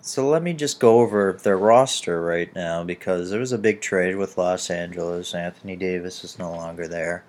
So 0.01 0.29
let 0.29 0.43
me 0.43 0.55
just 0.55 0.81
go 0.81 1.01
over 1.01 1.39
their 1.43 1.59
roster 1.59 2.23
right 2.23 2.53
now 2.55 2.83
because 2.85 3.31
there 3.31 3.41
was 3.41 3.53
a 3.53 3.59
big 3.59 3.81
trade 3.81 4.17
with 4.17 4.39
Los 4.39 4.71
Angeles. 4.71 5.35
Anthony 5.35 5.77
Davis 5.77 6.25
is 6.25 6.39
no 6.39 6.51
longer 6.53 6.89
there. 6.89 7.25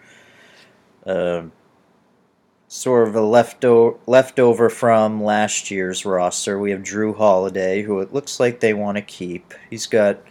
Uh, 1.05 1.43
sort 2.67 3.07
of 3.07 3.15
a 3.15 3.19
lefto- 3.19 3.97
leftover 4.05 4.69
from 4.69 5.23
last 5.23 5.71
year's 5.71 6.05
roster. 6.05 6.59
We 6.59 6.71
have 6.71 6.81
Jrue 6.81 7.17
Holiday, 7.17 7.81
who 7.81 7.99
it 7.99 8.13
looks 8.13 8.39
like 8.39 8.59
they 8.59 8.73
want 8.73 8.97
to 8.97 9.01
keep. 9.01 9.53
He's 9.69 9.87
got 9.87 10.21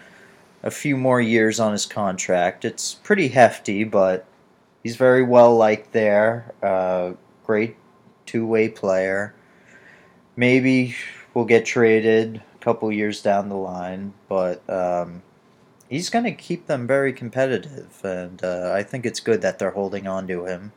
a 0.62 0.70
few 0.70 0.96
more 0.96 1.20
years 1.20 1.60
on 1.60 1.72
his 1.72 1.86
contract. 1.86 2.64
It's 2.64 2.94
pretty 2.94 3.28
hefty, 3.28 3.84
but 3.84 4.26
he's 4.82 4.96
very 4.96 5.22
well 5.22 5.56
liked 5.56 5.92
there. 5.92 6.52
Uh, 6.62 7.12
great 7.44 7.76
two 8.26 8.46
way 8.46 8.68
player. 8.68 9.34
Maybe 10.36 10.94
will 11.34 11.44
get 11.44 11.64
traded 11.64 12.42
a 12.54 12.58
couple 12.58 12.90
years 12.92 13.22
down 13.22 13.48
the 13.48 13.56
line, 13.56 14.12
but 14.28 14.68
um, 14.68 15.22
he's 15.88 16.10
going 16.10 16.24
to 16.24 16.32
keep 16.32 16.66
them 16.66 16.86
very 16.86 17.12
competitive, 17.12 18.00
and 18.04 18.42
uh, 18.42 18.72
I 18.74 18.82
think 18.82 19.06
it's 19.06 19.20
good 19.20 19.42
that 19.42 19.58
they're 19.58 19.70
holding 19.70 20.06
on 20.06 20.26
to 20.28 20.46
him. 20.46 20.72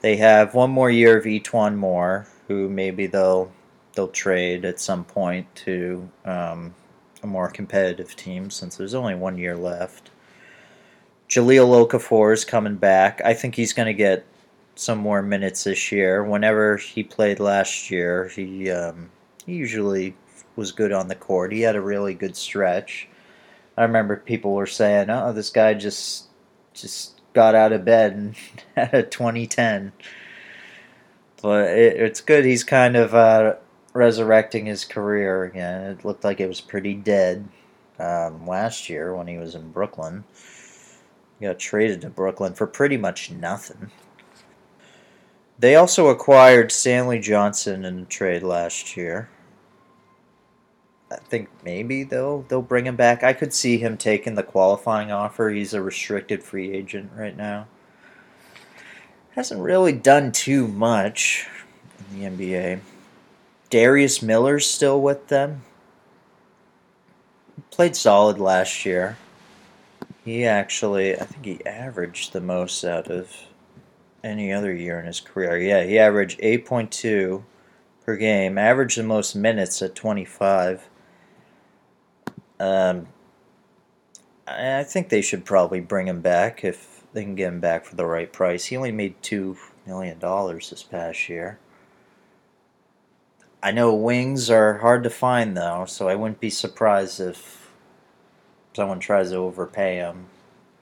They 0.00 0.16
have 0.16 0.54
one 0.54 0.70
more 0.70 0.90
year 0.90 1.18
of 1.18 1.24
E'Twaun 1.24 1.76
Moore, 1.76 2.28
who 2.46 2.68
maybe 2.68 3.06
they'll 3.06 3.52
they'll 3.94 4.08
trade 4.08 4.64
at 4.64 4.78
some 4.78 5.04
point 5.04 5.52
to 5.56 6.08
um, 6.24 6.74
a 7.22 7.26
more 7.26 7.50
competitive 7.50 8.14
team 8.16 8.50
since 8.50 8.76
there's 8.76 8.94
only 8.94 9.14
one 9.14 9.38
year 9.38 9.56
left. 9.56 10.10
Jahlil 11.28 11.86
Okafor 11.86 12.32
is 12.32 12.44
coming 12.44 12.76
back. 12.76 13.20
I 13.24 13.34
think 13.34 13.54
he's 13.54 13.72
going 13.72 13.86
to 13.86 13.94
get 13.94 14.24
some 14.74 14.98
more 14.98 15.22
minutes 15.22 15.64
this 15.64 15.92
year. 15.92 16.24
Whenever 16.24 16.76
he 16.76 17.02
played 17.02 17.40
last 17.40 17.90
year, 17.90 18.28
he 18.28 18.70
um, 18.70 19.10
he 19.44 19.54
usually 19.54 20.14
was 20.56 20.72
good 20.72 20.92
on 20.92 21.08
the 21.08 21.14
court. 21.14 21.52
He 21.52 21.60
had 21.60 21.76
a 21.76 21.80
really 21.80 22.14
good 22.14 22.36
stretch. 22.36 23.08
I 23.76 23.82
remember 23.82 24.16
people 24.16 24.54
were 24.54 24.66
saying, 24.66 25.10
"Oh, 25.10 25.32
this 25.32 25.50
guy 25.50 25.74
just 25.74 26.26
just 26.72 27.20
got 27.34 27.54
out 27.54 27.72
of 27.72 27.84
bed 27.84 28.12
and 28.12 28.34
had 28.74 28.94
a 28.94 29.02
2010." 29.02 29.92
But 31.42 31.68
it, 31.68 31.96
it's 31.96 32.20
good. 32.20 32.44
He's 32.44 32.64
kind 32.64 32.96
of 32.96 33.14
uh, 33.14 33.56
resurrecting 33.92 34.66
his 34.66 34.84
career 34.84 35.44
again. 35.44 35.82
It 35.90 36.04
looked 36.04 36.24
like 36.24 36.40
it 36.40 36.48
was 36.48 36.60
pretty 36.60 36.94
dead 36.94 37.48
um, 37.98 38.46
last 38.46 38.88
year 38.88 39.14
when 39.14 39.26
he 39.26 39.38
was 39.38 39.54
in 39.54 39.70
Brooklyn. 39.70 40.24
He 41.38 41.46
got 41.46 41.58
traded 41.58 42.00
to 42.02 42.10
Brooklyn 42.10 42.54
for 42.54 42.66
pretty 42.66 42.96
much 42.96 43.30
nothing. 43.30 43.90
They 45.58 45.74
also 45.74 46.08
acquired 46.08 46.70
Stanley 46.70 47.18
Johnson 47.18 47.84
in 47.84 48.00
a 48.00 48.04
trade 48.04 48.42
last 48.42 48.96
year. 48.96 49.28
I 51.10 51.16
think 51.16 51.48
maybe 51.64 52.04
they'll 52.04 52.42
they'll 52.42 52.62
bring 52.62 52.86
him 52.86 52.96
back. 52.96 53.24
I 53.24 53.32
could 53.32 53.54
see 53.54 53.78
him 53.78 53.96
taking 53.96 54.34
the 54.34 54.42
qualifying 54.42 55.10
offer. 55.10 55.48
He's 55.48 55.72
a 55.74 55.82
restricted 55.82 56.42
free 56.42 56.70
agent 56.72 57.10
right 57.16 57.36
now. 57.36 57.66
Hasn't 59.30 59.60
really 59.60 59.92
done 59.92 60.32
too 60.32 60.68
much 60.68 61.46
in 62.12 62.36
the 62.36 62.44
NBA. 62.44 62.80
Darius 63.70 64.22
Miller's 64.22 64.68
still 64.68 65.00
with 65.00 65.28
them. 65.28 65.62
Played 67.70 67.96
solid 67.96 68.38
last 68.38 68.86
year. 68.86 69.18
He 70.24 70.44
actually, 70.44 71.18
I 71.18 71.24
think 71.24 71.44
he 71.44 71.66
averaged 71.66 72.32
the 72.32 72.40
most 72.40 72.84
out 72.84 73.10
of 73.10 73.34
any 74.24 74.52
other 74.52 74.74
year 74.74 74.98
in 74.98 75.06
his 75.06 75.20
career. 75.20 75.58
Yeah, 75.58 75.84
he 75.84 75.98
averaged 75.98 76.40
8.2 76.40 77.42
per 78.04 78.16
game, 78.16 78.58
averaged 78.58 78.98
the 78.98 79.02
most 79.02 79.34
minutes 79.34 79.80
at 79.82 79.94
25. 79.94 80.88
Um, 82.58 83.08
I 84.46 84.82
think 84.82 85.08
they 85.08 85.22
should 85.22 85.44
probably 85.44 85.80
bring 85.80 86.08
him 86.08 86.20
back 86.20 86.64
if 86.64 87.04
they 87.12 87.22
can 87.22 87.34
get 87.34 87.48
him 87.48 87.60
back 87.60 87.84
for 87.84 87.96
the 87.96 88.06
right 88.06 88.32
price. 88.32 88.66
He 88.66 88.76
only 88.76 88.92
made 88.92 89.20
$2 89.22 89.56
million 89.86 90.18
this 90.18 90.82
past 90.82 91.28
year. 91.28 91.58
I 93.62 93.72
know 93.72 93.92
wings 93.94 94.50
are 94.50 94.78
hard 94.78 95.02
to 95.04 95.10
find 95.10 95.56
though, 95.56 95.84
so 95.86 96.08
I 96.08 96.14
wouldn't 96.14 96.40
be 96.40 96.50
surprised 96.50 97.20
if 97.20 97.72
someone 98.74 99.00
tries 99.00 99.30
to 99.30 99.36
overpay 99.36 99.96
him. 99.96 100.26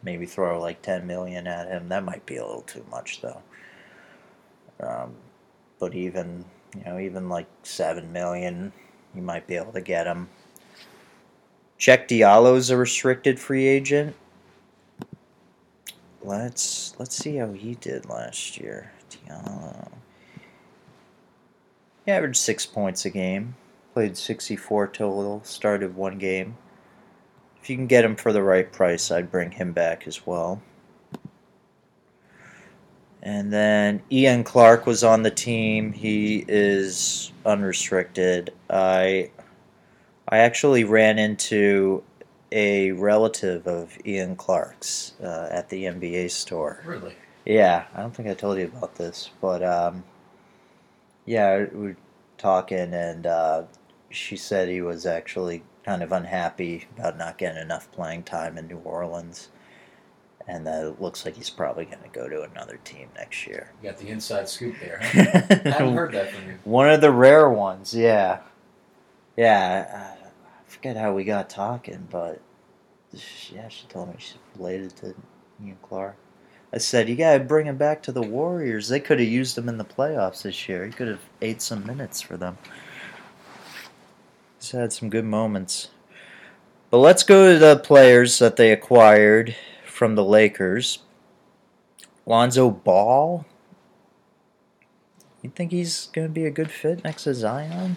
Maybe 0.03 0.27
throw 0.27 0.61
like 0.61 0.83
ten 0.83 1.07
million 1.07 1.47
at 1.47 1.69
him. 1.69 1.89
That 1.89 2.05
might 2.05 2.27
be 2.27 2.37
a 2.37 2.45
little 2.45 2.63
too 2.63 2.85
much 2.91 3.23
though. 3.23 3.43
Um, 4.81 5.15
but 5.79 5.95
even 5.95 6.45
you 6.77 6.85
know, 6.85 6.99
even 6.99 7.29
like 7.29 7.47
seven 7.63 8.13
million, 8.13 8.73
you 9.15 9.23
might 9.23 9.47
be 9.47 9.57
able 9.57 9.73
to 9.73 9.81
get 9.81 10.07
him. 10.07 10.29
Cheick 11.79 12.09
Diallo's 12.09 12.71
a 12.71 12.77
restricted 12.77 13.41
free 13.41 13.67
agent. 13.67 14.15
Let's 16.23 16.95
let's 16.99 17.17
see 17.17 17.37
how 17.37 17.53
he 17.53 17.75
did 17.77 18.07
last 18.07 18.59
year. 18.59 18.93
Diallo. 19.11 19.91
He 22.07 22.13
averaged 22.13 22.37
six 22.37 22.65
points 22.65 23.05
a 23.05 23.11
game, 23.11 23.57
played 23.93 24.17
64 24.17 24.87
total, 24.89 25.43
started 25.43 25.97
one 25.97 26.19
game. 26.19 26.57
If 27.61 27.69
you 27.69 27.75
can 27.75 27.89
get 27.89 28.05
him 28.05 28.15
for 28.15 28.33
the 28.33 28.45
right 28.45 28.71
price, 28.73 29.11
I'd 29.11 29.33
bring 29.33 29.51
him 29.51 29.73
back 29.73 30.07
as 30.07 30.25
well. 30.25 30.63
And 33.23 33.53
then 33.53 34.03
Ian 34.13 34.45
Clark 34.45 34.87
was 34.87 35.03
on 35.03 35.25
the 35.25 35.33
team. 35.33 35.93
He 35.93 36.45
is 36.47 37.33
unrestricted. 37.45 38.55
I 38.71 39.31
I 40.29 40.39
actually 40.39 40.85
ran 40.85 41.19
into 41.19 42.05
a 42.53 42.93
relative 42.93 43.67
of 43.67 43.99
Ian 44.07 44.37
Clark's 44.37 45.15
uh, 45.21 45.49
at 45.51 45.69
the 45.71 45.85
NBA 45.85 46.31
store. 46.31 46.81
Really? 46.85 47.17
Yeah, 47.45 47.87
I 47.97 48.01
don't 48.01 48.15
think 48.15 48.29
I 48.29 48.35
told 48.35 48.59
you 48.59 48.67
about 48.67 48.95
this, 48.95 49.31
but 49.41 49.65
um, 49.65 50.05
yeah, 51.27 51.67
we 51.73 51.89
were 51.89 51.97
talking, 52.39 52.95
and 52.95 53.27
uh, 53.27 53.65
she 54.11 54.37
said 54.37 54.69
he 54.69 54.81
was 54.81 55.05
actually 55.05 55.65
kind 55.85 56.03
of 56.03 56.13
unhappy 56.13 56.87
about 56.97 57.19
not 57.19 57.39
getting 57.39 57.61
enough 57.61 57.91
playing 57.93 58.23
time 58.23 58.57
in 58.57 58.69
New 58.69 58.79
Orleans, 58.79 59.49
and 60.47 60.67
that 60.67 60.85
it 60.85 61.01
looks 61.01 61.25
like 61.25 61.37
he's 61.37 61.51
probably 61.51 61.85
going 61.85 62.03
to 62.03 62.09
go 62.09 62.29
to 62.29 62.43
another 62.43 62.79
team 62.85 63.09
next 63.17 63.47
year. 63.47 63.73
You 63.83 63.91
got 63.91 63.99
the 63.99 64.09
inside 64.09 64.49
scoop 64.49 64.77
there. 64.81 65.01
Huh? 65.03 65.43
I 65.65 65.69
haven't 65.71 65.95
heard 65.95 66.13
that 66.13 66.31
from 66.31 66.49
you. 66.49 66.59
One 66.65 66.89
of 66.89 67.01
the 67.01 67.11
rare 67.11 67.51
ones, 67.51 67.93
yeah. 67.95 68.41
Yeah, 69.37 70.17
I 70.19 70.71
forget 70.71 70.97
how 70.97 71.13
we 71.13 71.25
got 71.25 71.51
talking, 71.51 72.07
but 72.11 72.41
yeah, 73.53 73.69
she 73.69 73.87
told 73.89 74.09
me 74.09 74.15
she's 74.19 74.39
related 74.57 74.97
to 74.97 75.15
Ian 75.63 75.77
Clark. 75.83 76.17
I 76.77 76.79
said, 76.79 77.09
you 77.09 77.17
gotta 77.17 77.43
bring 77.43 77.65
him 77.65 77.79
back 77.79 78.03
to 78.03 78.13
the 78.13 78.21
Warriors. 78.21 78.89
They 78.89 79.01
could 79.01 79.19
have 79.19 79.27
used 79.27 79.57
him 79.57 79.67
in 79.67 79.79
the 79.79 79.85
playoffs 79.85 80.43
this 80.43 80.69
year. 80.69 80.85
He 80.85 80.93
could 80.93 81.09
have 81.09 81.23
ate 81.41 81.63
some 81.63 81.87
minutes 81.87 82.21
for 82.21 82.37
them. 82.37 82.59
He's 84.61 84.73
had 84.73 84.93
some 84.93 85.09
good 85.09 85.25
moments. 85.25 85.89
But 86.91 86.99
let's 86.99 87.23
go 87.23 87.51
to 87.51 87.59
the 87.59 87.79
players 87.79 88.39
that 88.41 88.57
they 88.57 88.73
acquired 88.73 89.57
from 89.87 90.17
the 90.17 90.23
Lakers. 90.23 90.99
Lonzo 92.27 92.71
Ball. 92.71 93.47
You 95.41 95.49
think 95.49 95.73
he's 95.73 96.09
going 96.13 96.27
to 96.27 96.33
be 96.33 96.45
a 96.45 96.51
good 96.51 96.71
fit 96.71 97.03
next 97.05 97.25
to 97.25 97.33
Zion? 97.33 97.97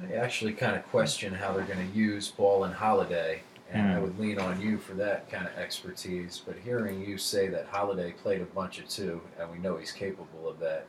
I 0.00 0.14
actually 0.14 0.52
kind 0.52 0.76
of 0.76 0.86
question 0.86 1.34
how 1.34 1.52
they're 1.52 1.64
going 1.64 1.90
to 1.90 1.98
use 1.98 2.28
Ball 2.28 2.62
and 2.62 2.74
Holiday, 2.74 3.42
and 3.74 3.90
I 3.90 3.96
Hmm. 3.96 4.02
would 4.02 4.18
lean 4.18 4.38
on 4.38 4.60
you 4.60 4.78
for 4.78 4.94
that 4.94 5.28
kind 5.28 5.46
of 5.46 5.58
expertise. 5.58 6.40
But 6.44 6.56
hearing 6.56 7.04
you 7.04 7.18
say 7.18 7.48
that 7.48 7.66
Holiday 7.66 8.12
played 8.12 8.40
a 8.40 8.46
bunch 8.46 8.78
of 8.78 8.88
two, 8.88 9.20
and 9.38 9.50
we 9.50 9.58
know 9.58 9.76
he's 9.76 9.92
capable 9.92 10.48
of 10.48 10.58
that 10.60 10.86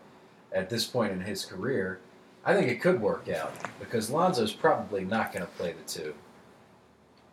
at 0.54 0.70
this 0.70 0.86
point 0.86 1.12
in 1.12 1.20
his 1.22 1.46
career, 1.46 2.00
I 2.46 2.54
think 2.54 2.70
it 2.70 2.80
could 2.80 3.02
work 3.02 3.28
out 3.28 3.54
because 3.80 4.10
Lonzo's 4.12 4.54
probably 4.54 5.04
not 5.04 5.34
going 5.34 5.44
to 5.44 5.52
play 5.54 5.74
the 5.74 5.84
two. 5.84 6.14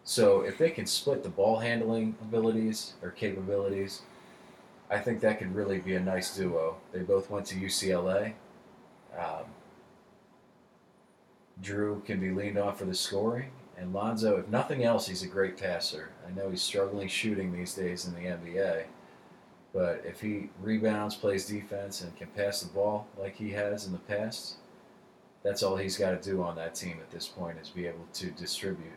So 0.04 0.40
if 0.40 0.58
they 0.58 0.70
can 0.70 0.86
split 0.86 1.22
the 1.22 1.28
ball 1.28 1.58
handling 1.58 2.16
abilities 2.22 2.94
or 3.02 3.10
capabilities, 3.10 4.02
I 4.90 4.98
think 4.98 5.20
that 5.20 5.38
could 5.38 5.54
really 5.54 5.78
be 5.78 5.94
a 5.94 6.00
nice 6.00 6.34
duo. 6.34 6.78
They 6.92 7.00
both 7.00 7.30
went 7.30 7.46
to 7.46 7.54
UCLA. 7.56 8.34
Um, 9.16 9.44
Jrue 11.62 12.04
can 12.04 12.18
be 12.18 12.30
leaned 12.30 12.58
on 12.58 12.74
for 12.74 12.86
the 12.86 12.94
scoring, 12.94 13.50
and 13.76 13.92
Lonzo, 13.92 14.36
if 14.38 14.48
nothing 14.48 14.84
else, 14.84 15.06
he's 15.06 15.22
a 15.22 15.28
great 15.28 15.56
passer. 15.56 16.10
I 16.26 16.30
know 16.32 16.50
he's 16.50 16.62
struggling 16.62 17.08
shooting 17.08 17.52
these 17.52 17.74
days 17.74 18.06
in 18.06 18.14
the 18.14 18.28
NBA, 18.28 18.84
but 19.72 20.02
if 20.04 20.20
he 20.20 20.50
rebounds, 20.60 21.16
plays 21.16 21.46
defense, 21.46 22.02
and 22.02 22.14
can 22.16 22.28
pass 22.28 22.60
the 22.60 22.72
ball 22.72 23.06
like 23.18 23.36
he 23.36 23.50
has 23.50 23.86
in 23.86 23.92
the 23.92 23.98
past, 23.98 24.56
that's 25.42 25.62
all 25.62 25.76
he's 25.76 25.96
got 25.96 26.10
to 26.10 26.30
do 26.30 26.42
on 26.42 26.54
that 26.56 26.74
team 26.74 26.98
at 27.00 27.10
this 27.10 27.26
point 27.26 27.58
is 27.60 27.70
be 27.70 27.86
able 27.86 28.06
to 28.14 28.30
distribute 28.30 28.92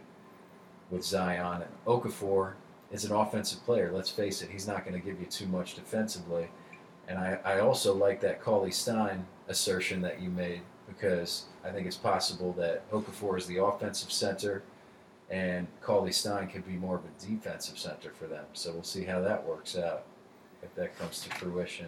with 0.92 1.04
Zion. 1.04 1.64
And 1.64 1.72
Okafor 1.88 2.54
is 2.92 3.06
an 3.06 3.14
offensive 3.14 3.64
player. 3.66 3.92
Let's 3.92 4.10
face 4.10 4.42
it, 4.42 4.50
he's 4.50 4.68
not 4.68 4.86
going 4.86 5.00
to 5.00 5.06
give 5.06 5.20
you 5.20 5.26
too 5.26 5.48
much 5.48 5.76
defensively. 5.76 6.50
And 7.08 7.18
I, 7.18 7.40
I 7.44 7.60
also 7.60 7.96
like 7.96 8.22
that 8.22 8.42
Cauley 8.42 8.72
Stein 8.72 9.26
assertion 9.48 10.02
that 10.02 10.22
you 10.22 10.30
made 10.30 10.62
because 10.88 11.46
I 11.64 11.72
think 11.72 11.88
it's 11.88 11.98
possible 11.98 12.54
that 12.54 12.90
Okafor 12.92 13.38
is 13.38 13.48
the 13.48 13.64
offensive 13.64 14.12
center 14.12 14.64
and 15.30 15.68
Cauley 15.82 16.12
Stein 16.12 16.48
could 16.48 16.68
be 16.68 16.74
more 16.74 16.96
of 16.96 17.02
a 17.04 17.26
defensive 17.26 17.78
center 17.80 18.12
for 18.12 18.28
them. 18.28 18.46
So 18.54 18.72
we'll 18.72 18.84
see 18.84 19.04
how 19.04 19.22
that 19.22 19.44
works 19.46 19.78
out 19.78 20.04
if 20.62 20.74
that 20.76 20.98
comes 20.98 21.22
to 21.22 21.30
fruition. 21.32 21.88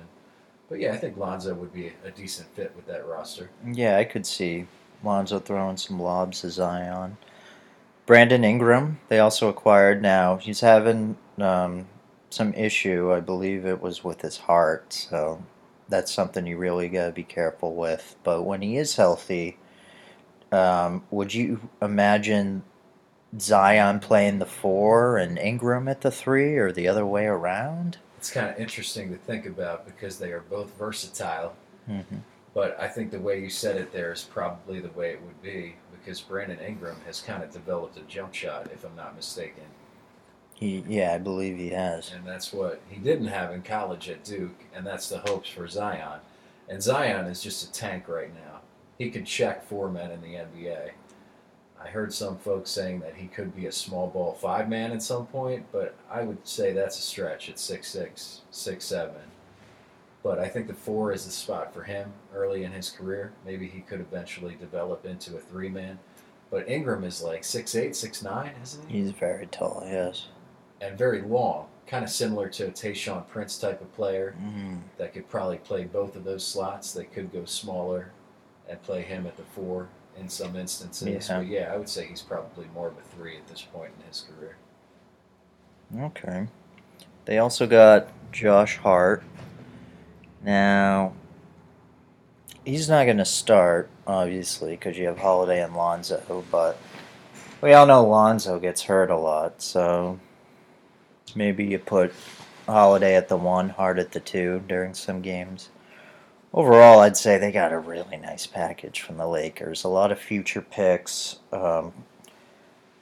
But 0.69 0.79
yeah, 0.79 0.93
I 0.93 0.97
think 0.97 1.17
Lonzo 1.17 1.53
would 1.53 1.73
be 1.73 1.93
a 2.03 2.11
decent 2.11 2.53
fit 2.55 2.73
with 2.75 2.87
that 2.87 3.07
roster. 3.07 3.49
Yeah, 3.65 3.97
I 3.97 4.03
could 4.03 4.25
see 4.25 4.67
Lonzo 5.03 5.39
throwing 5.39 5.77
some 5.77 5.99
lobs 5.99 6.41
to 6.41 6.49
Zion. 6.49 7.17
Brandon 8.05 8.43
Ingram, 8.43 8.99
they 9.07 9.19
also 9.19 9.49
acquired 9.49 10.01
now. 10.01 10.37
He's 10.37 10.61
having 10.61 11.17
um, 11.39 11.85
some 12.29 12.53
issue, 12.53 13.13
I 13.13 13.19
believe 13.19 13.65
it 13.65 13.81
was 13.81 14.03
with 14.03 14.21
his 14.21 14.37
heart, 14.37 14.93
so 14.93 15.41
that's 15.89 16.11
something 16.11 16.45
you 16.45 16.57
really 16.57 16.89
got 16.89 17.07
to 17.07 17.11
be 17.11 17.23
careful 17.23 17.75
with. 17.75 18.15
But 18.23 18.43
when 18.43 18.61
he 18.61 18.77
is 18.77 18.95
healthy, 18.95 19.57
um, 20.51 21.03
would 21.11 21.33
you 21.33 21.69
imagine 21.81 22.63
Zion 23.39 23.99
playing 23.99 24.39
the 24.39 24.45
four 24.45 25.17
and 25.17 25.37
Ingram 25.37 25.87
at 25.87 26.01
the 26.01 26.11
three, 26.11 26.57
or 26.57 26.71
the 26.71 26.87
other 26.87 27.05
way 27.05 27.25
around? 27.25 27.97
It's 28.17 28.31
kind 28.31 28.49
of 28.49 28.59
interesting 28.59 29.09
to 29.11 29.17
think 29.17 29.45
about 29.45 29.85
because 29.85 30.17
they 30.17 30.31
are 30.31 30.41
both 30.41 30.77
versatile. 30.77 31.55
Mm-hmm. 31.89 32.17
But 32.53 32.79
I 32.79 32.87
think 32.87 33.11
the 33.11 33.19
way 33.19 33.39
you 33.39 33.49
said 33.49 33.75
it 33.75 33.91
there 33.91 34.11
is 34.11 34.23
probably 34.23 34.79
the 34.79 34.89
way 34.89 35.11
it 35.11 35.21
would 35.21 35.41
be 35.41 35.75
because 35.91 36.21
Brandon 36.21 36.59
Ingram 36.59 36.99
has 37.05 37.21
kind 37.21 37.43
of 37.43 37.51
developed 37.51 37.97
a 37.97 38.01
jump 38.01 38.33
shot, 38.33 38.69
if 38.73 38.83
I'm 38.83 38.95
not 38.95 39.15
mistaken. 39.15 39.63
He, 40.59 40.83
yeah, 40.87 41.13
I 41.13 41.19
believe 41.19 41.57
he 41.57 41.69
has. 41.69 42.11
And 42.11 42.25
that's 42.25 42.51
what 42.51 42.81
he 42.89 42.97
didn't 42.97 43.27
have 43.27 43.51
in 43.51 43.61
college 43.61 44.09
at 44.09 44.23
Duke, 44.23 44.63
and 44.73 44.85
that's 44.85 45.07
the 45.07 45.19
hopes 45.19 45.49
for 45.49 45.67
Zion. 45.67 46.19
And 46.67 46.81
Zion 46.81 47.27
is 47.27 47.43
just 47.43 47.69
a 47.69 47.71
tank 47.71 48.07
right 48.07 48.33
now. 48.33 48.61
He 48.97 49.11
could 49.11 49.27
check 49.27 49.63
four 49.63 49.89
men 49.89 50.09
in 50.09 50.21
the 50.21 50.33
NBA. 50.33 50.91
I 51.79 51.87
heard 51.87 52.11
some 52.11 52.37
folks 52.37 52.71
saying 52.71 53.01
that 53.01 53.15
he 53.15 53.27
could 53.27 53.55
be 53.55 53.67
a 53.67 53.71
small 53.71 54.07
ball 54.07 54.33
five 54.33 54.67
man 54.67 54.91
at 54.91 55.03
some 55.03 55.27
point, 55.27 55.67
but 55.71 55.95
I 56.09 56.23
would 56.23 56.47
say 56.47 56.73
that's 56.73 56.97
a 56.97 57.03
stretch 57.03 57.49
at 57.49 57.59
six 57.59 57.87
six, 57.87 58.41
six 58.49 58.85
seven. 58.85 59.21
But 60.23 60.39
I 60.39 60.49
think 60.49 60.67
the 60.67 60.73
four 60.73 61.13
is 61.13 61.25
the 61.25 61.31
spot 61.31 61.71
for 61.71 61.83
him 61.83 62.13
early 62.33 62.63
in 62.63 62.71
his 62.71 62.89
career. 62.89 63.31
Maybe 63.45 63.67
he 63.67 63.81
could 63.81 64.01
eventually 64.01 64.55
develop 64.55 65.05
into 65.05 65.37
a 65.37 65.39
three 65.39 65.69
man. 65.69 65.99
But 66.49 66.67
Ingram 66.67 67.03
is 67.03 67.21
like 67.21 67.43
six 67.43 67.75
eight, 67.75 67.95
six 67.95 68.23
nine, 68.23 68.53
isn't 68.63 68.89
he? 68.89 69.01
He's 69.01 69.11
very 69.11 69.45
tall, 69.45 69.83
yes. 69.85 70.27
And 70.81 70.97
very 70.97 71.21
long, 71.21 71.67
kind 71.87 72.03
of 72.03 72.09
similar 72.11 72.49
to 72.49 72.67
a 72.67 72.71
Tayshaun 72.71 73.27
Prince 73.27 73.57
type 73.57 73.81
of 73.81 73.91
player 73.93 74.35
Mm. 74.41 74.79
that 74.97 75.13
could 75.13 75.27
probably 75.29 75.57
play 75.57 75.85
both 75.85 76.15
of 76.15 76.23
those 76.23 76.45
slots. 76.45 76.93
They 76.93 77.05
could 77.05 77.31
go 77.33 77.45
smaller 77.45 78.11
and 78.69 78.81
play 78.83 79.01
him 79.01 79.25
at 79.25 79.37
the 79.37 79.43
four 79.43 79.87
in 80.17 80.27
some 80.29 80.55
instances. 80.55 81.29
Yeah. 81.29 81.37
But 81.37 81.47
yeah, 81.47 81.73
I 81.73 81.77
would 81.77 81.89
say 81.89 82.05
he's 82.05 82.21
probably 82.21 82.65
more 82.73 82.87
of 82.87 82.97
a 82.97 83.15
three 83.15 83.37
at 83.37 83.47
this 83.47 83.61
point 83.61 83.91
in 83.99 84.07
his 84.07 84.21
career. 84.21 84.57
Okay. 85.99 86.47
They 87.25 87.37
also 87.39 87.65
got 87.67 88.07
Josh 88.31 88.77
Hart. 88.77 89.23
Now, 90.43 91.13
he's 92.65 92.89
not 92.89 93.05
going 93.05 93.17
to 93.17 93.25
start, 93.25 93.89
obviously, 94.05 94.71
because 94.71 94.97
you 94.97 95.07
have 95.07 95.17
Holiday 95.17 95.61
and 95.63 95.75
Lonzo, 95.75 96.43
but 96.51 96.77
we 97.61 97.73
all 97.73 97.85
know 97.85 98.05
Lonzo 98.05 98.59
gets 98.59 98.83
hurt 98.83 99.09
a 99.09 99.17
lot, 99.17 99.61
so 99.61 100.19
maybe 101.35 101.65
you 101.65 101.79
put 101.79 102.13
Holiday 102.67 103.15
at 103.15 103.29
the 103.29 103.37
one, 103.37 103.69
Hart 103.69 103.99
at 103.99 104.11
the 104.11 104.19
two 104.19 104.63
during 104.67 104.93
some 104.93 105.21
games. 105.21 105.69
Overall, 106.53 106.99
I'd 106.99 107.17
say 107.17 107.37
they 107.37 107.51
got 107.51 107.73
a 107.73 107.79
really 107.79 108.17
nice 108.17 108.47
package 108.47 109.01
from 109.01 109.17
the 109.17 109.27
Lakers. 109.27 109.83
A 109.83 109.89
lot 109.89 110.11
of 110.11 110.19
future 110.19 110.61
picks. 110.61 111.37
Um, 111.51 111.93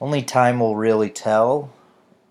only 0.00 0.22
time 0.22 0.60
will 0.60 0.76
really 0.76 1.10
tell 1.10 1.72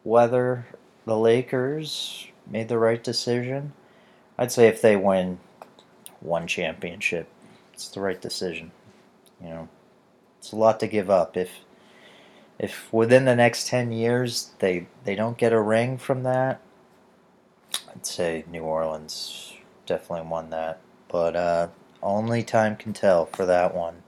whether 0.04 0.68
the 1.06 1.18
Lakers 1.18 2.28
made 2.46 2.68
the 2.68 2.78
right 2.78 3.04
decision. 3.04 3.74
I'd 4.38 4.52
say 4.52 4.68
if 4.68 4.82
they 4.82 4.96
win 4.96 5.40
one 6.20 6.48
championship, 6.48 7.28
it's 7.74 7.90
the 7.90 8.02
right 8.02 8.22
decision. 8.22 8.72
You 9.42 9.50
know, 9.50 9.70
it's 10.40 10.52
a 10.52 10.56
lot 10.56 10.80
to 10.82 10.88
give 10.88 11.10
up. 11.10 11.36
If 11.36 11.50
if 12.60 12.92
within 12.94 13.26
the 13.26 13.36
next 13.36 13.68
ten 13.68 13.92
years 13.92 14.52
they 14.60 14.88
they 15.04 15.16
don't 15.16 15.38
get 15.38 15.54
a 15.54 15.62
ring 15.62 15.98
from 15.98 16.24
that, 16.24 16.62
I'd 17.94 18.06
say 18.06 18.46
New 18.50 18.64
Orleans 18.64 19.54
definitely 19.86 20.28
won 20.30 20.50
that. 20.52 20.80
But 21.08 21.36
uh, 21.36 21.68
only 22.02 22.44
time 22.44 22.76
can 22.76 22.94
tell 22.94 23.26
for 23.26 23.46
that 23.46 23.74
one. 23.76 24.04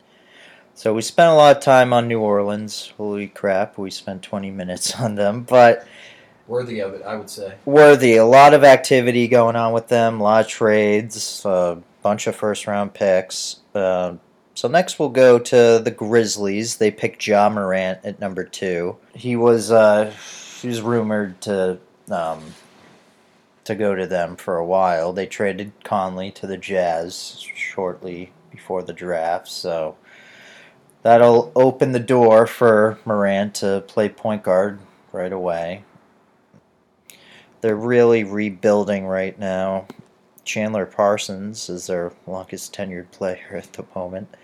So 0.73 0.93
we 0.93 1.01
spent 1.01 1.31
a 1.31 1.35
lot 1.35 1.57
of 1.57 1.63
time 1.63 1.91
on 1.91 2.07
New 2.07 2.19
Orleans. 2.19 2.93
Holy 2.97 3.27
crap, 3.27 3.77
we 3.77 3.89
spent 3.89 4.21
20 4.21 4.51
minutes 4.51 4.95
on 4.99 5.15
them, 5.15 5.41
but 5.43 5.87
Worthy 6.47 6.79
of 6.79 6.93
it, 6.93 7.01
I 7.01 7.15
would 7.15 7.29
say. 7.29 7.55
worthy. 7.65 8.15
A 8.15 8.25
lot 8.25 8.53
of 8.53 8.63
activity 8.63 9.27
going 9.27 9.57
on 9.57 9.73
with 9.73 9.89
them, 9.89 10.21
a 10.21 10.23
lot 10.23 10.45
of 10.45 10.47
trades, 10.47 11.41
a 11.43 11.77
bunch 12.01 12.25
of 12.27 12.37
first 12.37 12.67
round 12.67 12.93
picks. 12.93 13.57
Uh, 13.75 14.13
so 14.57 14.67
next 14.67 14.97
we'll 14.97 15.09
go 15.09 15.37
to 15.37 15.79
the 15.83 15.93
Grizzlies. 15.95 16.77
They 16.77 16.89
picked 16.89 17.27
Ja 17.27 17.47
Morant 17.47 17.99
at 18.03 18.19
number 18.19 18.43
two. 18.43 18.97
He 19.13 19.35
was 19.35 19.69
uh, 19.69 20.11
he 20.59 20.67
was 20.67 20.81
rumored 20.81 21.39
to 21.41 21.77
um, 22.09 22.55
to 23.65 23.75
go 23.75 23.93
to 23.93 24.07
them 24.07 24.35
for 24.35 24.57
a 24.57 24.65
while. 24.65 25.13
They 25.13 25.27
traded 25.27 25.73
Conley 25.83 26.31
to 26.31 26.47
the 26.47 26.57
Jazz 26.57 27.45
shortly 27.55 28.31
before 28.49 28.81
the 28.81 28.93
draft, 28.93 29.47
so 29.47 29.95
that'll 31.03 31.51
open 31.55 31.91
the 31.91 31.99
door 31.99 32.47
for 32.47 32.97
Morant 33.05 33.53
to 33.57 33.83
play 33.85 34.09
point 34.09 34.41
guard 34.41 34.79
right 35.11 35.31
away. 35.31 35.83
They're 37.61 37.75
really 37.75 38.23
rebuilding 38.23 39.05
right 39.05 39.37
now. 39.37 39.85
Chandler 40.43 40.87
Parsons 40.87 41.69
is 41.69 41.85
their 41.85 42.11
longest 42.25 42.73
tenured 42.73 43.11
player 43.11 43.49
at 43.53 43.73
the 43.73 43.85
moment. 43.93 44.35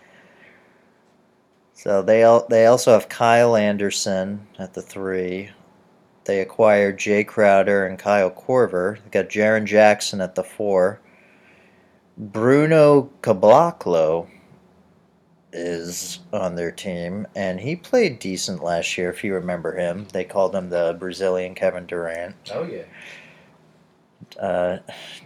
So 1.73 2.01
they 2.01 2.23
al- 2.23 2.47
they 2.47 2.65
also 2.65 2.93
have 2.93 3.09
Kyle 3.09 3.55
Anderson 3.55 4.47
at 4.59 4.73
the 4.73 4.81
three. 4.81 5.49
They 6.25 6.39
acquired 6.39 6.99
Jae 6.99 7.27
Crowder 7.27 7.85
and 7.85 7.99
Kyle 7.99 8.31
Korver. 8.31 8.97
They 9.03 9.09
got 9.09 9.29
Jaren 9.29 9.65
Jackson 9.65 10.21
at 10.21 10.35
the 10.35 10.43
four. 10.43 11.01
Bruno 12.17 13.09
Caboclo 13.21 14.27
is 15.51 16.19
on 16.31 16.55
their 16.55 16.71
team, 16.71 17.27
and 17.35 17.59
he 17.59 17.75
played 17.75 18.19
decent 18.19 18.63
last 18.63 18.97
year, 18.97 19.09
if 19.09 19.23
you 19.23 19.33
remember 19.33 19.75
him. 19.75 20.07
They 20.13 20.23
called 20.23 20.55
him 20.55 20.69
the 20.69 20.95
Brazilian 20.99 21.55
Kevin 21.55 21.85
Durant. 21.85 22.35
Oh 22.53 22.63
yeah. 22.63 22.83
Uh, 24.39 24.79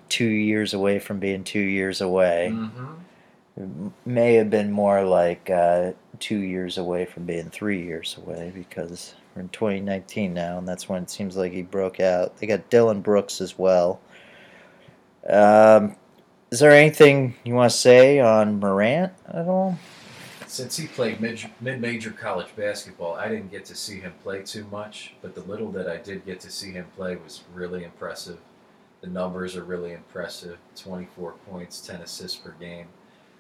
two 0.10 0.25
years 0.25 0.73
away 0.73 0.99
from 0.99 1.19
being 1.19 1.43
two 1.43 1.60
years 1.60 2.01
away. 2.01 2.49
Mm-hmm. 2.51 3.88
May 4.05 4.33
have 4.36 4.49
been 4.49 4.71
more 4.71 5.03
like 5.03 5.49
uh, 5.49 5.91
two 6.19 6.39
years 6.39 6.77
away 6.77 7.06
from 7.06 7.25
being 7.25 7.49
three 7.49 7.84
years 7.84 8.17
away 8.17 8.51
because 8.53 9.15
we're 9.36 9.43
in 9.43 9.49
2019 9.49 10.34
now, 10.34 10.58
and 10.58 10.67
that's 10.67 10.89
when 10.89 11.03
it 11.03 11.10
seems 11.10 11.38
like 11.38 11.51
he 11.51 11.62
broke 11.62 11.99
out. 11.99 12.38
They 12.38 12.47
got 12.47 12.69
Dillon 12.69 13.01
Brooks 13.01 13.41
as 13.41 13.58
well. 13.58 14.01
Um, 15.30 15.95
is 16.51 16.60
there 16.60 16.71
anything 16.71 17.36
you 17.43 17.53
want 17.53 17.71
to 17.71 17.77
say 17.77 18.19
on 18.19 18.60
Morant 18.60 19.13
at 19.27 19.47
all? 19.47 19.77
Since 20.47 20.77
he 20.77 20.88
played 20.88 21.19
mid 21.19 21.41
major 21.62 22.12
college 22.12 22.56
basketball, 22.56 23.15
I 23.15 23.27
didn't 23.27 23.51
get 23.51 23.65
to 23.65 23.75
see 23.75 23.99
him 23.99 24.13
play 24.23 24.43
too 24.43 24.65
much, 24.71 25.13
but 25.21 25.36
the 25.36 25.41
little 25.41 25.71
that 25.73 25.89
I 25.89 25.97
did 25.97 26.25
get 26.25 26.39
to 26.41 26.51
see 26.51 26.71
him 26.71 26.86
play 26.95 27.17
was 27.17 27.43
really 27.53 27.84
impressive. 27.84 28.38
The 29.01 29.08
numbers 29.08 29.58
are 29.58 29.63
really 29.63 29.91
impressive 29.91 30.58
24 30.75 31.34
points, 31.49 31.82
10 31.82 32.01
assists 32.01 32.38
per 32.38 32.51
game. 32.51 32.88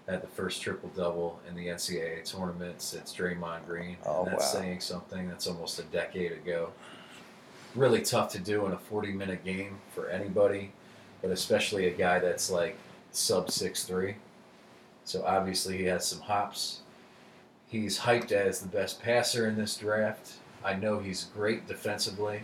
Had 0.07 0.21
the 0.21 0.27
first 0.27 0.61
triple 0.61 0.89
double 0.95 1.39
in 1.49 1.55
the 1.55 1.67
NCAA 1.67 2.23
tournament 2.23 2.81
since 2.81 3.13
Draymond 3.13 3.65
Green. 3.65 3.97
Oh, 4.05 4.23
and 4.23 4.31
that's 4.31 4.53
wow. 4.53 4.61
saying 4.61 4.79
something. 4.79 5.27
That's 5.27 5.47
almost 5.47 5.79
a 5.79 5.83
decade 5.83 6.31
ago. 6.31 6.71
Really 7.75 8.01
tough 8.01 8.31
to 8.31 8.39
do 8.39 8.65
in 8.65 8.71
a 8.71 8.77
40 8.77 9.11
minute 9.11 9.43
game 9.43 9.79
for 9.93 10.09
anybody, 10.09 10.71
but 11.21 11.31
especially 11.31 11.87
a 11.87 11.91
guy 11.91 12.19
that's 12.19 12.49
like 12.49 12.77
sub 13.11 13.51
six 13.51 13.83
three. 13.83 14.15
So 15.03 15.23
obviously 15.25 15.77
he 15.77 15.83
has 15.85 16.07
some 16.07 16.21
hops. 16.21 16.81
He's 17.67 17.99
hyped 17.99 18.31
as 18.31 18.61
the 18.61 18.67
best 18.67 19.01
passer 19.01 19.47
in 19.47 19.57
this 19.57 19.75
draft. 19.75 20.33
I 20.63 20.73
know 20.73 20.99
he's 20.99 21.25
great 21.25 21.67
defensively. 21.67 22.43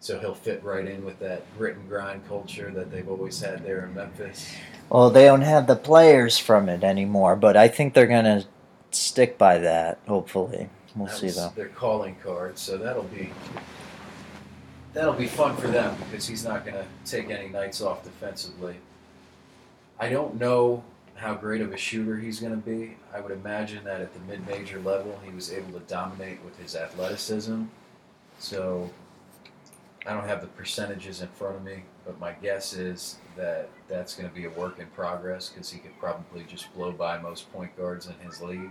So 0.00 0.18
he'll 0.18 0.34
fit 0.34 0.62
right 0.62 0.86
in 0.86 1.04
with 1.04 1.18
that 1.18 1.42
grit 1.56 1.76
and 1.76 1.88
grind 1.88 2.26
culture 2.28 2.70
that 2.70 2.90
they've 2.90 3.08
always 3.08 3.40
had 3.40 3.64
there 3.64 3.84
in 3.84 3.94
Memphis. 3.94 4.54
Well, 4.88 5.10
they 5.10 5.24
don't 5.24 5.42
have 5.42 5.66
the 5.66 5.76
players 5.76 6.38
from 6.38 6.68
it 6.68 6.84
anymore, 6.84 7.36
but 7.36 7.56
I 7.56 7.68
think 7.68 7.94
they're 7.94 8.06
gonna 8.06 8.44
stick 8.90 9.36
by 9.36 9.58
that. 9.58 9.98
Hopefully, 10.06 10.70
we'll 10.94 11.08
see 11.08 11.28
though. 11.28 11.52
Their 11.54 11.68
calling 11.68 12.16
card, 12.22 12.58
so 12.58 12.78
that'll 12.78 13.02
be 13.02 13.32
that'll 14.98 15.14
be 15.14 15.26
fun 15.26 15.56
for 15.56 15.68
them 15.68 15.96
because 16.04 16.26
he's 16.26 16.44
not 16.44 16.64
going 16.64 16.76
to 16.76 16.84
take 17.04 17.30
any 17.30 17.48
nights 17.48 17.80
off 17.80 18.02
defensively. 18.04 18.76
I 19.98 20.08
don't 20.08 20.40
know 20.40 20.82
how 21.14 21.34
great 21.34 21.60
of 21.60 21.72
a 21.72 21.76
shooter 21.76 22.16
he's 22.16 22.40
going 22.40 22.52
to 22.52 22.58
be. 22.58 22.96
I 23.14 23.20
would 23.20 23.32
imagine 23.32 23.84
that 23.84 24.00
at 24.00 24.12
the 24.14 24.20
mid-major 24.20 24.80
level, 24.80 25.20
he 25.24 25.32
was 25.32 25.52
able 25.52 25.72
to 25.78 25.84
dominate 25.86 26.42
with 26.44 26.58
his 26.58 26.76
athleticism. 26.76 27.64
So 28.38 28.90
I 30.08 30.14
don't 30.14 30.26
have 30.26 30.40
the 30.40 30.46
percentages 30.46 31.20
in 31.20 31.28
front 31.28 31.56
of 31.56 31.62
me, 31.62 31.82
but 32.06 32.18
my 32.18 32.32
guess 32.32 32.72
is 32.72 33.18
that 33.36 33.68
that's 33.88 34.14
going 34.14 34.26
to 34.26 34.34
be 34.34 34.46
a 34.46 34.50
work 34.50 34.78
in 34.78 34.86
progress 34.86 35.50
because 35.50 35.68
he 35.68 35.78
could 35.78 35.98
probably 36.00 36.44
just 36.44 36.74
blow 36.74 36.92
by 36.92 37.18
most 37.18 37.52
point 37.52 37.76
guards 37.76 38.06
in 38.06 38.14
his 38.26 38.40
league. 38.40 38.70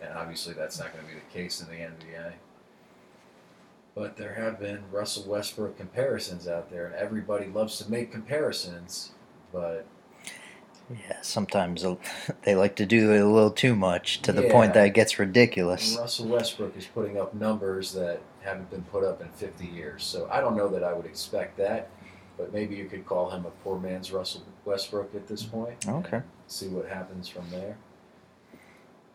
And 0.00 0.12
obviously, 0.14 0.54
that's 0.54 0.78
not 0.78 0.92
going 0.92 1.04
to 1.04 1.12
be 1.12 1.18
the 1.18 1.32
case 1.32 1.60
in 1.60 1.66
the 1.66 1.82
NBA. 1.82 2.34
But 3.96 4.16
there 4.16 4.34
have 4.34 4.60
been 4.60 4.84
Russell 4.92 5.24
Westbrook 5.24 5.76
comparisons 5.76 6.46
out 6.46 6.70
there, 6.70 6.86
and 6.86 6.94
everybody 6.94 7.46
loves 7.46 7.78
to 7.78 7.90
make 7.90 8.12
comparisons. 8.12 9.10
But 9.52 9.84
Yeah, 10.88 11.20
sometimes 11.22 11.84
they 12.44 12.54
like 12.54 12.76
to 12.76 12.86
do 12.86 13.10
it 13.10 13.20
a 13.20 13.26
little 13.26 13.50
too 13.50 13.74
much 13.74 14.22
to 14.22 14.32
the 14.32 14.48
point 14.48 14.74
that 14.74 14.86
it 14.86 14.94
gets 14.94 15.18
ridiculous. 15.18 15.96
Russell 15.98 16.28
Westbrook 16.28 16.76
is 16.76 16.86
putting 16.86 17.18
up 17.18 17.34
numbers 17.34 17.92
that 17.94 18.20
haven't 18.42 18.70
been 18.70 18.82
put 18.82 19.04
up 19.04 19.20
in 19.20 19.28
50 19.28 19.66
years. 19.66 20.04
So 20.04 20.28
I 20.30 20.40
don't 20.40 20.56
know 20.56 20.68
that 20.68 20.84
I 20.84 20.92
would 20.92 21.06
expect 21.06 21.56
that, 21.58 21.90
but 22.36 22.52
maybe 22.52 22.74
you 22.74 22.86
could 22.86 23.06
call 23.06 23.30
him 23.30 23.46
a 23.46 23.50
poor 23.64 23.78
man's 23.78 24.12
Russell 24.12 24.42
Westbrook 24.64 25.14
at 25.14 25.26
this 25.26 25.42
point. 25.42 25.86
Okay. 25.88 26.22
See 26.46 26.68
what 26.68 26.88
happens 26.88 27.28
from 27.28 27.48
there. 27.50 27.76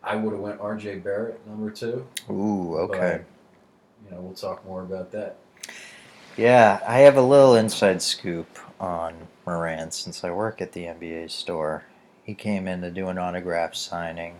I 0.02 0.16
would 0.16 0.32
have 0.32 0.40
went 0.40 0.60
R.J. 0.60 0.96
Barrett 0.96 1.46
number 1.46 1.70
two. 1.70 2.06
Ooh, 2.30 2.76
okay. 2.78 3.20
But, 3.20 4.04
you 4.04 4.16
know, 4.16 4.22
we'll 4.22 4.34
talk 4.34 4.64
more 4.64 4.82
about 4.82 5.10
that. 5.12 5.36
Yeah, 6.36 6.80
I 6.86 7.00
have 7.00 7.16
a 7.16 7.22
little 7.22 7.56
inside 7.56 8.00
scoop 8.00 8.58
on 8.78 9.14
Moran 9.44 9.90
since 9.90 10.22
I 10.22 10.30
work 10.30 10.62
at 10.62 10.72
the 10.72 10.84
NBA 10.84 11.30
store. 11.30 11.84
He 12.22 12.34
came 12.34 12.68
in 12.68 12.80
to 12.82 12.90
do 12.90 13.08
an 13.08 13.18
autograph 13.18 13.74
signing. 13.74 14.36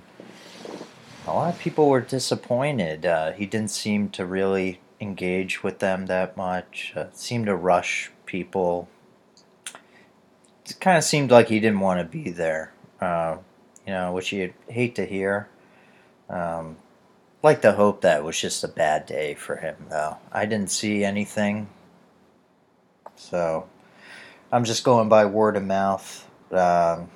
A 1.28 1.34
lot 1.34 1.54
of 1.54 1.60
people 1.60 1.88
were 1.88 2.00
disappointed. 2.00 3.06
Uh, 3.06 3.32
he 3.32 3.46
didn't 3.46 3.70
seem 3.70 4.08
to 4.10 4.24
really 4.24 4.80
engage 5.00 5.62
with 5.62 5.78
them 5.78 6.06
that 6.06 6.36
much. 6.36 6.92
Uh, 6.96 7.06
seemed 7.12 7.46
to 7.46 7.54
rush 7.54 8.10
people. 8.26 8.88
It 10.66 10.76
kind 10.80 10.98
of 10.98 11.04
seemed 11.04 11.30
like 11.30 11.48
he 11.48 11.60
didn't 11.60 11.80
want 11.80 12.00
to 12.00 12.04
be 12.04 12.30
there. 12.30 12.72
Uh, 13.00 13.38
you 13.86 13.92
know, 13.92 14.12
which 14.12 14.32
you'd 14.32 14.54
hate 14.68 14.94
to 14.96 15.06
hear. 15.06 15.48
Um, 16.28 16.76
like 17.42 17.62
to 17.62 17.72
hope 17.72 18.00
that 18.00 18.24
was 18.24 18.40
just 18.40 18.64
a 18.64 18.68
bad 18.68 19.06
day 19.06 19.34
for 19.34 19.56
him, 19.56 19.76
though. 19.88 20.18
I 20.32 20.46
didn't 20.46 20.70
see 20.70 21.04
anything 21.04 21.68
so 23.18 23.68
I'm 24.50 24.64
just 24.64 24.84
going 24.84 25.08
by 25.08 25.26
word 25.26 25.56
of 25.56 25.64
mouth. 25.64 26.26
Um, 26.50 27.10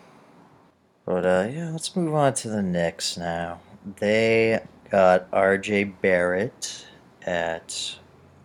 but 1.06 1.24
uh, 1.24 1.48
yeah, 1.50 1.70
let's 1.70 1.94
move 1.96 2.14
on 2.14 2.34
to 2.34 2.48
the 2.48 2.62
Knicks 2.62 3.16
now. 3.16 3.60
They 3.98 4.60
got 4.90 5.30
RJ 5.30 5.94
Barrett 6.00 6.86
at 7.26 7.96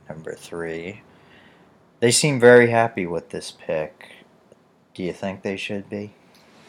number 0.10 0.34
three. 0.34 1.02
They 2.00 2.12
seem 2.12 2.40
very 2.40 2.70
happy 2.70 3.06
with 3.06 3.30
this 3.30 3.52
pick. 3.52 4.10
Do 4.94 5.04
you 5.04 5.14
think 5.14 5.42
they 5.42 5.58
should 5.58 5.90
be? 5.90 6.14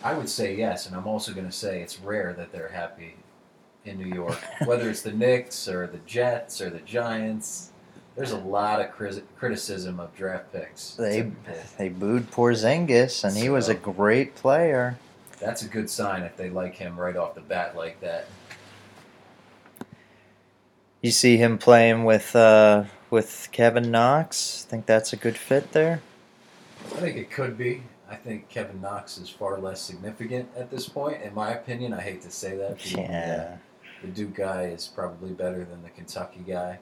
I 0.02 0.14
would 0.14 0.28
say 0.28 0.54
yes, 0.54 0.86
and 0.86 0.94
I'm 0.94 1.06
also 1.06 1.32
going 1.32 1.46
to 1.46 1.52
say 1.52 1.80
it's 1.80 1.98
rare 2.00 2.32
that 2.34 2.52
they're 2.52 2.68
happy 2.68 3.16
in 3.84 3.98
New 3.98 4.14
York. 4.14 4.38
Whether 4.64 4.88
it's 4.90 5.02
the 5.02 5.12
Knicks 5.12 5.68
or 5.68 5.86
the 5.86 5.98
Jets 5.98 6.60
or 6.60 6.70
the 6.70 6.80
Giants, 6.80 7.72
there's 8.14 8.32
a 8.32 8.38
lot 8.38 8.80
of 8.80 8.90
cri- 8.92 9.22
criticism 9.36 9.98
of 9.98 10.14
draft 10.14 10.52
picks. 10.52 10.90
They 10.92 11.22
Typically. 11.22 11.62
they 11.78 11.88
booed 11.88 12.30
Porzingis, 12.30 13.24
and 13.24 13.36
he 13.36 13.48
was 13.48 13.68
a 13.68 13.74
great 13.74 14.34
player. 14.34 14.98
That's 15.40 15.62
a 15.62 15.68
good 15.68 15.88
sign 15.88 16.22
if 16.22 16.36
they 16.36 16.50
like 16.50 16.74
him 16.74 16.98
right 16.98 17.16
off 17.16 17.34
the 17.34 17.40
bat 17.40 17.76
like 17.76 18.00
that. 18.00 18.26
You 21.00 21.10
see 21.10 21.36
him 21.36 21.58
playing 21.58 22.04
with 22.04 22.34
uh, 22.34 22.84
with 23.10 23.48
Kevin 23.52 23.90
Knox. 23.90 24.64
Think 24.68 24.86
that's 24.86 25.12
a 25.12 25.16
good 25.16 25.36
fit 25.36 25.72
there. 25.72 26.00
I 26.86 27.00
think 27.00 27.16
it 27.16 27.30
could 27.30 27.56
be. 27.56 27.82
I 28.10 28.16
think 28.16 28.48
Kevin 28.48 28.80
Knox 28.80 29.18
is 29.18 29.28
far 29.28 29.58
less 29.58 29.80
significant 29.80 30.48
at 30.56 30.70
this 30.70 30.88
point, 30.88 31.22
in 31.22 31.34
my 31.34 31.50
opinion. 31.50 31.92
I 31.92 32.00
hate 32.00 32.22
to 32.22 32.30
say 32.30 32.56
that. 32.56 32.78
The- 32.78 32.90
Yeah. 33.00 33.56
The 34.00 34.08
Duke 34.08 34.34
guy 34.34 34.66
is 34.66 34.86
probably 34.86 35.32
better 35.32 35.64
than 35.64 35.82
the 35.82 35.90
Kentucky 35.90 36.44
guy. 36.46 36.78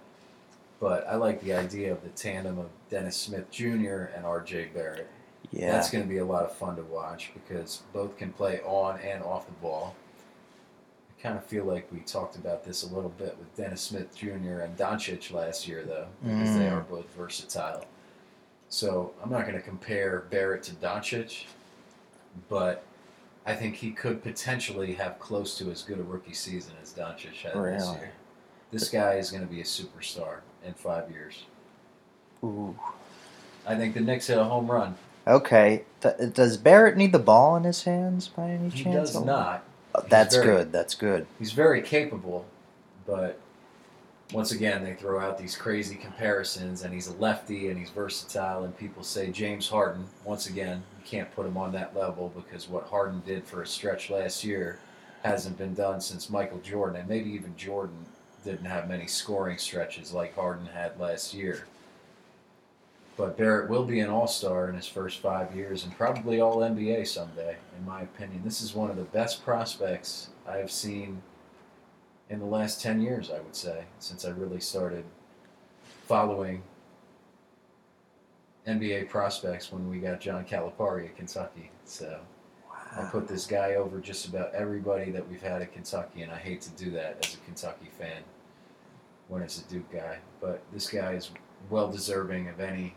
But 0.81 1.07
I 1.09 1.14
like 1.16 1.40
the 1.42 1.55
idea 1.55 1.90
of 1.92 2.02
the 2.02 2.11
tandem 2.11 2.59
of 2.59 2.68
Dennis 2.90 3.16
Smith 3.16 3.50
Jr. 3.50 4.11
and 4.14 4.26
R.J. 4.26 4.66
Barrett. 4.74 5.09
Yeah. 5.50 5.72
That's 5.72 5.90
going 5.90 6.05
to 6.05 6.09
be 6.09 6.18
a 6.18 6.24
lot 6.26 6.44
of 6.44 6.55
fun 6.55 6.76
to 6.76 6.83
watch 6.83 7.31
because 7.33 7.83
both 7.94 8.18
can 8.18 8.33
play 8.35 8.61
on 8.66 9.00
and 9.00 9.22
off 9.24 9.46
the 9.46 9.52
ball. 9.55 9.94
I 11.18 11.22
kind 11.22 11.37
of 11.38 11.44
feel 11.44 11.64
like 11.64 11.88
we 11.92 12.00
talked 12.00 12.37
about 12.37 12.64
this 12.64 12.83
a 12.83 12.94
little 12.94 13.11
bit 13.11 13.37
with 13.38 13.55
Dennis 13.57 13.81
Smith 13.81 14.14
Jr. 14.14 14.61
and 14.61 14.76
Doncic 14.76 15.33
last 15.33 15.66
year, 15.66 15.83
though, 15.85 16.07
because 16.22 16.55
they 16.55 16.64
Mm. 16.66 16.72
are 16.72 16.81
both 16.81 17.09
versatile. 17.16 17.85
So 18.68 19.12
I'm 19.22 19.31
not 19.31 19.42
going 19.42 19.55
to 19.55 19.62
compare 19.62 20.20
Barrett 20.31 20.62
to 20.64 20.72
Doncic, 20.74 21.44
but 22.48 22.83
I 23.46 23.55
think 23.55 23.76
he 23.76 23.92
could 23.92 24.22
potentially 24.22 24.94
have 24.94 25.18
close 25.18 25.57
to 25.59 25.70
as 25.70 25.83
good 25.83 25.98
a 25.98 26.02
rookie 26.02 26.35
season 26.35 26.74
as 26.83 26.92
Doncic 26.92 27.35
had 27.42 27.55
this 27.55 27.88
year. 27.90 28.11
This 28.72 28.88
guy 28.90 29.14
is 29.14 29.31
going 29.31 29.46
to 29.46 29.52
be 29.52 29.61
a 29.61 29.64
superstar 29.64 30.38
in 30.64 30.74
five 30.74 31.11
years. 31.11 31.44
Ooh. 32.44 32.76
I 33.66 33.74
think 33.76 33.94
the 33.94 34.00
Knicks 34.00 34.26
hit 34.26 34.37
a 34.38 34.44
home 34.44 34.70
run. 34.70 34.96
Okay. 35.26 35.85
Th- 36.02 36.33
does 36.35 36.57
Barrett 36.57 36.96
need 36.96 37.12
the 37.12 37.18
ball 37.18 37.57
in 37.57 37.64
his 37.64 37.85
hands 37.85 38.29
by 38.29 38.50
any 38.50 38.70
chance? 38.70 38.79
He 38.79 38.92
does 38.92 39.24
not. 39.24 39.64
That's 40.09 40.35
very- 40.35 40.46
good. 40.46 40.72
That's 40.72 40.94
good. 40.94 41.26
He's 41.38 41.52
very 41.52 41.82
capable, 41.82 42.44
but 43.06 43.38
once 44.32 44.50
again, 44.50 44.82
they 44.82 44.94
throw 44.94 45.20
out 45.20 45.38
these 45.38 45.56
crazy 45.56 45.94
comparisons, 45.94 46.82
and 46.82 46.92
he's 46.92 47.06
a 47.06 47.14
lefty 47.14 47.68
and 47.68 47.78
he's 47.78 47.90
versatile. 47.90 48.64
And 48.64 48.76
people 48.76 49.02
say 49.04 49.30
James 49.30 49.68
Harden. 49.68 50.06
Once 50.24 50.48
again, 50.48 50.82
you 50.98 51.04
can't 51.04 51.32
put 51.35 51.46
him 51.46 51.56
on 51.56 51.72
that 51.72 51.96
level 51.96 52.32
because 52.35 52.68
what 52.68 52.85
Harden 52.88 53.22
did 53.24 53.44
for 53.44 53.62
a 53.62 53.66
stretch 53.66 54.11
last 54.11 54.42
year 54.44 54.78
hasn't 55.22 55.56
been 55.59 55.74
done 55.74 56.00
since 56.00 56.28
Michael 56.30 56.59
Jordan, 56.59 56.96
and 57.00 57.09
maybe 57.09 57.30
even 57.30 57.56
Jordan 57.56 58.06
didn't 58.44 58.66
have 58.66 58.88
many 58.88 59.06
scoring 59.06 59.59
stretches 59.59 60.12
like 60.12 60.35
Harden 60.35 60.66
had 60.66 60.98
last 61.00 61.32
year. 61.35 61.66
But 63.16 63.38
Barrett 63.38 63.70
will 63.70 63.85
be 63.85 64.00
an 64.00 64.11
All 64.11 64.26
Star 64.26 64.68
in 64.68 64.74
his 64.74 64.87
first 64.87 65.20
five 65.20 65.57
years 65.57 65.85
and 65.85 65.96
probably 65.96 66.40
All 66.40 66.59
NBA 66.59 67.07
someday, 67.07 67.57
in 67.79 67.87
my 67.87 68.02
opinion. 68.02 68.42
This 68.44 68.61
is 68.61 68.74
one 68.74 68.90
of 68.90 68.96
the 68.96 69.05
best 69.05 69.42
prospects 69.42 70.31
I've 70.46 70.70
seen 70.70 71.22
in 72.29 72.40
the 72.40 72.46
last 72.46 72.83
10 72.83 73.00
years, 73.00 73.31
I 73.31 73.40
would 73.40 73.57
say, 73.57 73.85
since 74.00 74.24
I 74.24 74.31
really 74.31 74.61
started 74.61 75.05
following 76.07 76.62
NBA 78.66 79.09
prospects 79.09 79.72
when 79.72 79.88
we 79.88 79.98
got 79.98 80.20
John 80.20 80.44
Calipari 80.44 81.07
at 81.07 81.16
Kentucky. 81.16 81.70
So 81.85 82.18
I 82.70 83.05
put 83.05 83.29
this 83.29 83.46
guy 83.46 83.76
over 83.76 83.98
just 83.98 84.26
about 84.26 84.55
everybody 84.55 85.11
that 85.12 85.26
we've 85.26 85.42
had 85.42 85.62
at 85.62 85.72
Kentucky, 85.72 86.22
and 86.22 86.33
I 86.33 86.37
hate 86.37 86.61
to 86.62 86.70
do 86.70 86.90
that 86.90 87.24
as 87.24 87.35
a 87.35 87.38
Kentucky 87.38 87.88
fan 87.98 88.22
when 89.29 89.42
it's 89.42 89.61
a 89.61 89.64
Duke 89.68 89.90
guy. 89.90 90.18
But 90.40 90.62
this 90.72 90.90
guy 90.90 91.12
is 91.12 91.31
well 91.70 91.90
deserving 91.90 92.48
of 92.48 92.61
any 92.61 92.94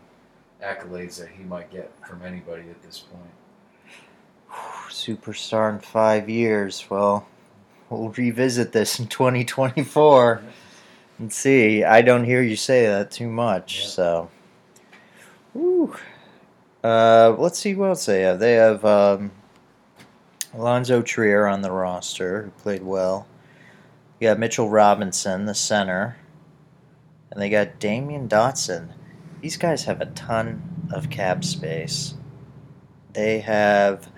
accolades 0.62 1.18
that 1.18 1.28
he 1.28 1.42
might 1.44 1.70
get 1.70 1.92
from 2.06 2.22
anybody 2.22 2.62
at 2.70 2.82
this 2.82 2.98
point. 2.98 4.58
Superstar 4.88 5.72
in 5.72 5.78
five 5.80 6.28
years. 6.28 6.84
Well, 6.90 7.26
we'll 7.88 8.10
revisit 8.10 8.72
this 8.72 8.98
in 8.98 9.06
2024 9.06 10.42
and 11.18 11.32
see. 11.32 11.84
I 11.84 12.02
don't 12.02 12.24
hear 12.24 12.42
you 12.42 12.56
say 12.56 12.86
that 12.86 13.10
too 13.10 13.28
much, 13.28 13.80
Yeah. 13.82 13.86
so. 13.88 14.30
Uh, 16.82 17.34
let's 17.38 17.58
see 17.58 17.74
what 17.74 17.88
else 17.88 18.06
they 18.06 18.22
have. 18.22 18.38
They 18.38 18.54
have 18.54 18.84
um, 18.84 19.30
Allonzo 20.54 21.04
Trier 21.04 21.46
on 21.46 21.60
the 21.62 21.70
roster, 21.70 22.42
who 22.44 22.50
played 22.62 22.82
well. 22.82 23.26
You 24.18 24.28
got 24.28 24.38
Mitchell 24.38 24.68
Robinson, 24.70 25.46
the 25.46 25.54
center. 25.54 26.16
And 27.30 27.40
they 27.40 27.48
got 27.50 27.78
Damyean 27.78 28.28
Dotson. 28.28 28.88
These 29.40 29.56
guys 29.56 29.84
have 29.84 30.00
a 30.00 30.06
ton 30.06 30.88
of 30.92 31.08
cap 31.08 31.44
space. 31.44 32.14
They 33.12 33.40
have 33.40 34.10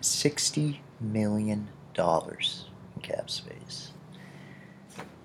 $60 0.00 0.78
million 1.00 1.68
in 1.96 3.02
cap 3.02 3.30
space. 3.30 3.92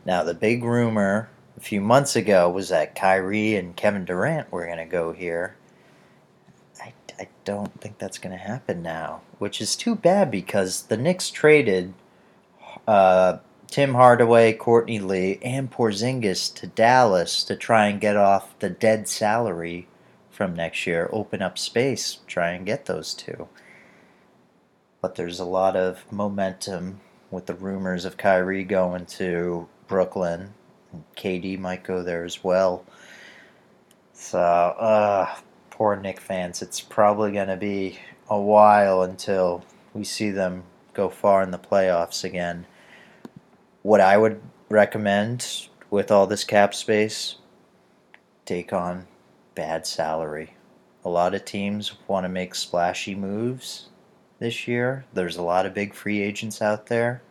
Now, 0.06 0.24
the 0.24 0.34
big 0.34 0.64
rumor 0.64 1.30
a 1.58 1.60
few 1.60 1.82
months 1.82 2.16
ago 2.16 2.50
was 2.50 2.70
that 2.70 2.96
Kyrie 2.96 3.56
and 3.56 3.76
Kevin 3.76 4.06
Durant 4.06 4.52
were 4.52 4.66
going 4.66 4.78
to 4.78 4.86
go 4.86 5.12
here. 5.12 5.56
I, 6.82 6.94
I 7.20 7.28
don't 7.44 7.80
think 7.82 7.98
that's 7.98 8.18
going 8.18 8.36
to 8.36 8.44
happen 8.44 8.82
now, 8.82 9.22
which 9.38 9.62
is 9.62 9.76
too 9.76 9.96
bad 9.96 10.32
because 10.32 10.84
the 10.84 10.98
Knicks 10.98 11.30
traded 11.30 11.94
uh, 12.88 13.38
Tim 13.72 13.94
Hardaway, 13.94 14.52
Courtney 14.52 15.00
Lee, 15.00 15.40
and 15.42 15.72
Porzingis 15.72 16.54
to 16.56 16.68
Dallas 16.68 17.42
to 17.46 17.56
try 17.56 17.88
and 17.88 18.02
get 18.02 18.18
off 18.18 18.60
the 18.60 18.70
dead 18.70 19.08
salary 19.08 19.88
from 20.30 20.54
next 20.54 20.86
year, 20.86 21.10
open 21.14 21.42
up 21.42 21.58
space, 21.58 22.20
try 22.28 22.50
and 22.52 22.66
get 22.66 22.86
those 22.86 23.14
two. 23.14 23.48
But 25.02 25.16
there's 25.16 25.40
a 25.40 25.46
lot 25.46 25.78
of 25.78 26.04
momentum 26.12 27.00
with 27.32 27.46
the 27.46 27.54
rumors 27.54 28.04
of 28.04 28.18
Kyrie 28.18 28.66
going 28.66 29.06
to 29.06 29.70
Brooklyn. 29.88 30.54
KD 31.16 31.58
might 31.58 31.86
go 31.86 32.04
there 32.04 32.26
as 32.26 32.44
well. 32.44 32.86
So, 34.12 34.38
uh, 34.38 35.34
poor 35.70 35.96
Knick 35.96 36.20
fans. 36.20 36.62
It's 36.62 36.82
probably 36.82 37.32
going 37.32 37.48
to 37.48 37.56
be 37.56 38.00
a 38.30 38.38
while 38.38 39.02
until 39.02 39.64
we 39.94 40.04
see 40.04 40.30
them 40.30 40.64
go 40.94 41.08
far 41.08 41.42
in 41.42 41.52
the 41.52 41.58
playoffs 41.58 42.26
again. 42.26 42.66
What 43.82 44.02
I 44.02 44.18
would 44.18 44.42
recommend 44.70 45.68
with 45.90 46.12
all 46.12 46.28
this 46.28 46.44
cap 46.44 46.74
space, 46.74 47.36
take 48.46 48.72
on 48.72 49.08
bad 49.56 49.88
salary. 49.88 50.56
A 51.04 51.10
lot 51.10 51.34
of 51.34 51.46
teams 51.46 51.94
want 52.08 52.26
to 52.26 52.30
make 52.30 52.54
splashy 52.54 53.16
moves 53.16 53.90
this 54.40 54.68
year. 54.68 55.06
There's 55.14 55.38
a 55.38 55.42
lot 55.42 55.66
of 55.66 55.74
big 55.74 55.94
free 55.94 56.22
agents 56.22 56.62
out 56.62 56.88
there. 56.88 57.22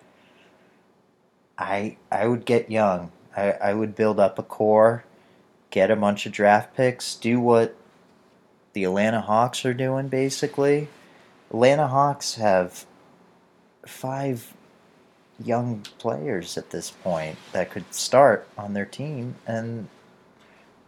I 1.57 1.99
I 2.11 2.27
would 2.27 2.45
get 2.45 2.71
young. 2.71 3.13
I, 3.37 3.53
I 3.53 3.75
would 3.75 3.95
build 3.95 4.19
up 4.19 4.39
a 4.39 4.43
core, 4.43 5.05
get 5.71 5.91
a 5.91 5.97
bunch 5.97 6.27
of 6.27 6.33
draft 6.33 6.75
picks, 6.77 7.15
do 7.15 7.39
what 7.39 7.77
the 8.73 8.85
Atlanta 8.85 9.21
Hawks 9.21 9.65
are 9.65 9.75
doing 9.75 10.09
basically. 10.09 10.89
Atlanta 11.51 11.87
Hawks 11.87 12.35
have 12.35 12.87
five 13.87 14.55
young 15.45 15.81
players 15.99 16.59
at 16.59 16.71
this 16.71 16.91
point 16.91 17.37
that 17.53 17.71
could 17.71 17.93
start 17.93 18.47
on 18.59 18.75
their 18.75 18.85
team 18.85 19.35
and 19.47 19.89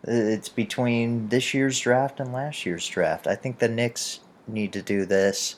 it's 0.05 0.49
between 0.49 1.29
this 1.29 1.55
year's 1.55 1.79
draft 1.79 2.19
and 2.19 2.33
last 2.33 2.67
year's 2.67 2.87
draft. 2.88 3.27
I 3.27 3.37
think 3.37 3.59
the 3.59 3.69
Knicks 3.69 4.21
need 4.49 4.73
to 4.73 4.83
do 4.83 5.05
this. 5.05 5.57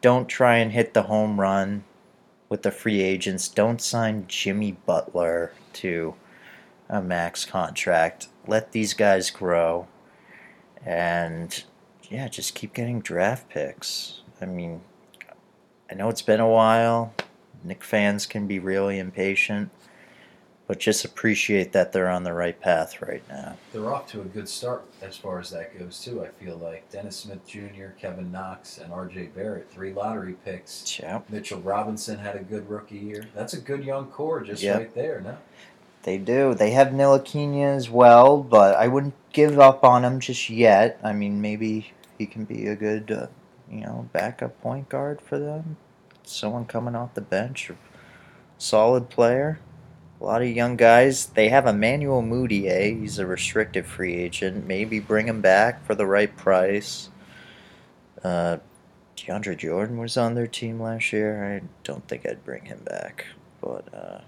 Don't 0.00 0.28
try 0.28 0.56
and 0.56 0.72
hit 0.72 0.94
the 0.94 1.02
home 1.02 1.38
run 1.38 1.84
with 2.48 2.62
the 2.62 2.70
free 2.70 3.02
agents. 3.02 3.48
Don't 3.48 3.80
sign 3.80 4.24
Jimmy 4.28 4.72
Butler 4.72 5.52
to 5.74 6.14
a 6.88 7.02
max 7.02 7.44
contract. 7.44 8.28
Let 8.46 8.72
these 8.72 8.94
guys 8.94 9.30
grow. 9.30 9.88
And 10.84 11.64
yeah, 12.04 12.28
just 12.28 12.54
keep 12.54 12.72
getting 12.72 13.00
draft 13.00 13.48
picks. 13.48 14.20
I 14.40 14.46
mean, 14.46 14.80
I 15.90 15.94
know 15.94 16.08
it's 16.08 16.22
been 16.22 16.40
a 16.40 16.48
while. 16.48 17.12
Knick 17.66 17.82
fans 17.82 18.26
can 18.26 18.46
be 18.46 18.58
really 18.58 18.98
impatient, 18.98 19.70
but 20.66 20.78
just 20.78 21.04
appreciate 21.04 21.72
that 21.72 21.92
they're 21.92 22.08
on 22.08 22.24
the 22.24 22.32
right 22.32 22.58
path 22.60 23.02
right 23.02 23.22
now. 23.28 23.56
They're 23.72 23.92
off 23.92 24.06
to 24.12 24.20
a 24.20 24.24
good 24.24 24.48
start 24.48 24.84
as 25.02 25.16
far 25.16 25.38
as 25.40 25.50
that 25.50 25.78
goes 25.78 26.00
too. 26.02 26.24
I 26.24 26.28
feel 26.28 26.56
like 26.56 26.90
Dennis 26.90 27.16
Smith 27.16 27.46
Jr., 27.46 27.88
Kevin 27.98 28.30
Knox, 28.32 28.78
and 28.78 28.92
R.J. 28.92 29.26
Barrett, 29.34 29.70
three 29.70 29.92
lottery 29.92 30.34
picks. 30.44 30.98
Yeah, 31.00 31.20
Mitchell 31.28 31.60
Robinson 31.60 32.18
had 32.18 32.36
a 32.36 32.42
good 32.42 32.68
rookie 32.68 32.98
year. 32.98 33.24
That's 33.34 33.54
a 33.54 33.60
good 33.60 33.84
young 33.84 34.06
core 34.06 34.40
just 34.42 34.62
Yep. 34.62 34.78
right 34.78 34.94
there. 34.94 35.20
No, 35.20 35.36
they 36.04 36.18
do. 36.18 36.54
They 36.54 36.70
have 36.70 36.88
Ntilikina 36.88 37.76
as 37.76 37.90
well, 37.90 38.42
but 38.42 38.76
I 38.76 38.86
wouldn't 38.88 39.14
give 39.32 39.58
up 39.58 39.82
on 39.84 40.04
him 40.04 40.20
just 40.20 40.48
yet. 40.48 41.00
I 41.02 41.12
mean, 41.12 41.40
maybe 41.40 41.92
he 42.18 42.26
can 42.26 42.44
be 42.44 42.66
a 42.68 42.76
good, 42.76 43.10
uh, 43.10 43.26
you 43.70 43.80
know, 43.80 44.08
backup 44.12 44.60
point 44.62 44.88
guard 44.88 45.20
for 45.20 45.38
them. 45.38 45.76
Someone 46.28 46.66
coming 46.66 46.94
off 46.94 47.14
the 47.14 47.20
bench, 47.20 47.70
solid 48.58 49.08
player. 49.08 49.60
A 50.20 50.24
lot 50.24 50.42
of 50.42 50.48
young 50.48 50.76
guys. 50.76 51.26
They 51.26 51.50
have 51.50 51.66
Emmanuel 51.66 52.22
Mudiay. 52.22 53.00
He's 53.00 53.18
a 53.18 53.26
restricted 53.26 53.86
free 53.86 54.14
agent. 54.16 54.66
Maybe 54.66 54.98
bring 54.98 55.26
him 55.26 55.40
back 55.40 55.84
for 55.84 55.94
the 55.94 56.06
right 56.06 56.34
price. 56.34 57.10
Uh, 58.24 58.58
DeAndre 59.16 59.56
Jordan 59.56 59.98
was 59.98 60.16
on 60.16 60.34
their 60.34 60.46
team 60.46 60.80
last 60.80 61.12
year. 61.12 61.56
I 61.56 61.66
don't 61.84 62.06
think 62.08 62.26
I'd 62.26 62.44
bring 62.44 62.64
him 62.64 62.80
back, 62.84 63.26
but 63.60 63.92
uh, 63.94 64.20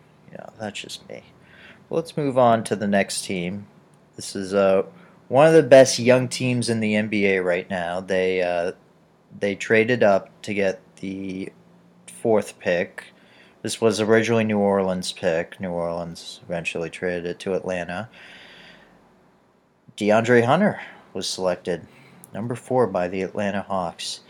that's 0.59 0.81
just 0.81 1.09
me. 1.09 1.23
Well, 1.89 2.01
let's 2.01 2.17
move 2.17 2.37
on 2.37 2.65
to 2.65 2.77
the 2.77 2.87
next 2.87 3.25
team. 3.25 3.67
This 4.17 4.37
is 4.37 4.53
uh, 4.53 4.85
one 5.29 5.47
of 5.47 5.55
the 5.55 5.63
best 5.63 5.99
young 5.99 6.29
teams 6.29 6.69
in 6.69 6.81
the 6.81 6.95
NBA 6.95 7.45
right 7.45 7.69
now. 7.71 8.01
They 8.01 8.43
uh, 8.43 8.73
they 9.39 9.55
traded 9.55 10.03
up 10.03 10.31
to 10.43 10.55
get 10.55 10.81
the 10.97 11.53
fourth 12.23 12.59
pick. 12.59 13.05
This 13.63 13.81
was 13.81 14.01
originally 14.01 14.45
New 14.45 14.59
Orleans' 14.59 15.13
pick. 15.13 15.61
New 15.61 15.71
Orleans 15.71 16.41
eventually 16.45 16.91
traded 16.91 17.27
it 17.27 17.39
to 17.41 17.55
Atlanta. 17.55 18.09
DeAndre 19.97 20.45
Hunter 20.45 20.81
was 21.13 21.29
selected, 21.29 21.87
number 22.33 22.55
four 22.55 22.87
by 22.87 23.09
the 23.09 23.23
Atlanta 23.23 23.63
Hawks. 23.63 24.21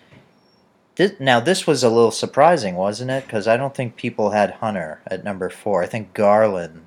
This, 0.96 1.12
now, 1.20 1.40
this 1.40 1.66
was 1.66 1.84
a 1.84 1.90
little 1.90 2.10
surprising, 2.10 2.74
wasn't 2.74 3.10
it? 3.10 3.24
Because 3.24 3.46
I 3.46 3.56
don't 3.56 3.74
think 3.74 3.96
people 3.96 4.30
had 4.30 4.52
Hunter 4.52 5.00
at 5.06 5.24
number 5.24 5.48
four. 5.50 5.82
I 5.82 5.86
think 5.86 6.14
Garland 6.14 6.84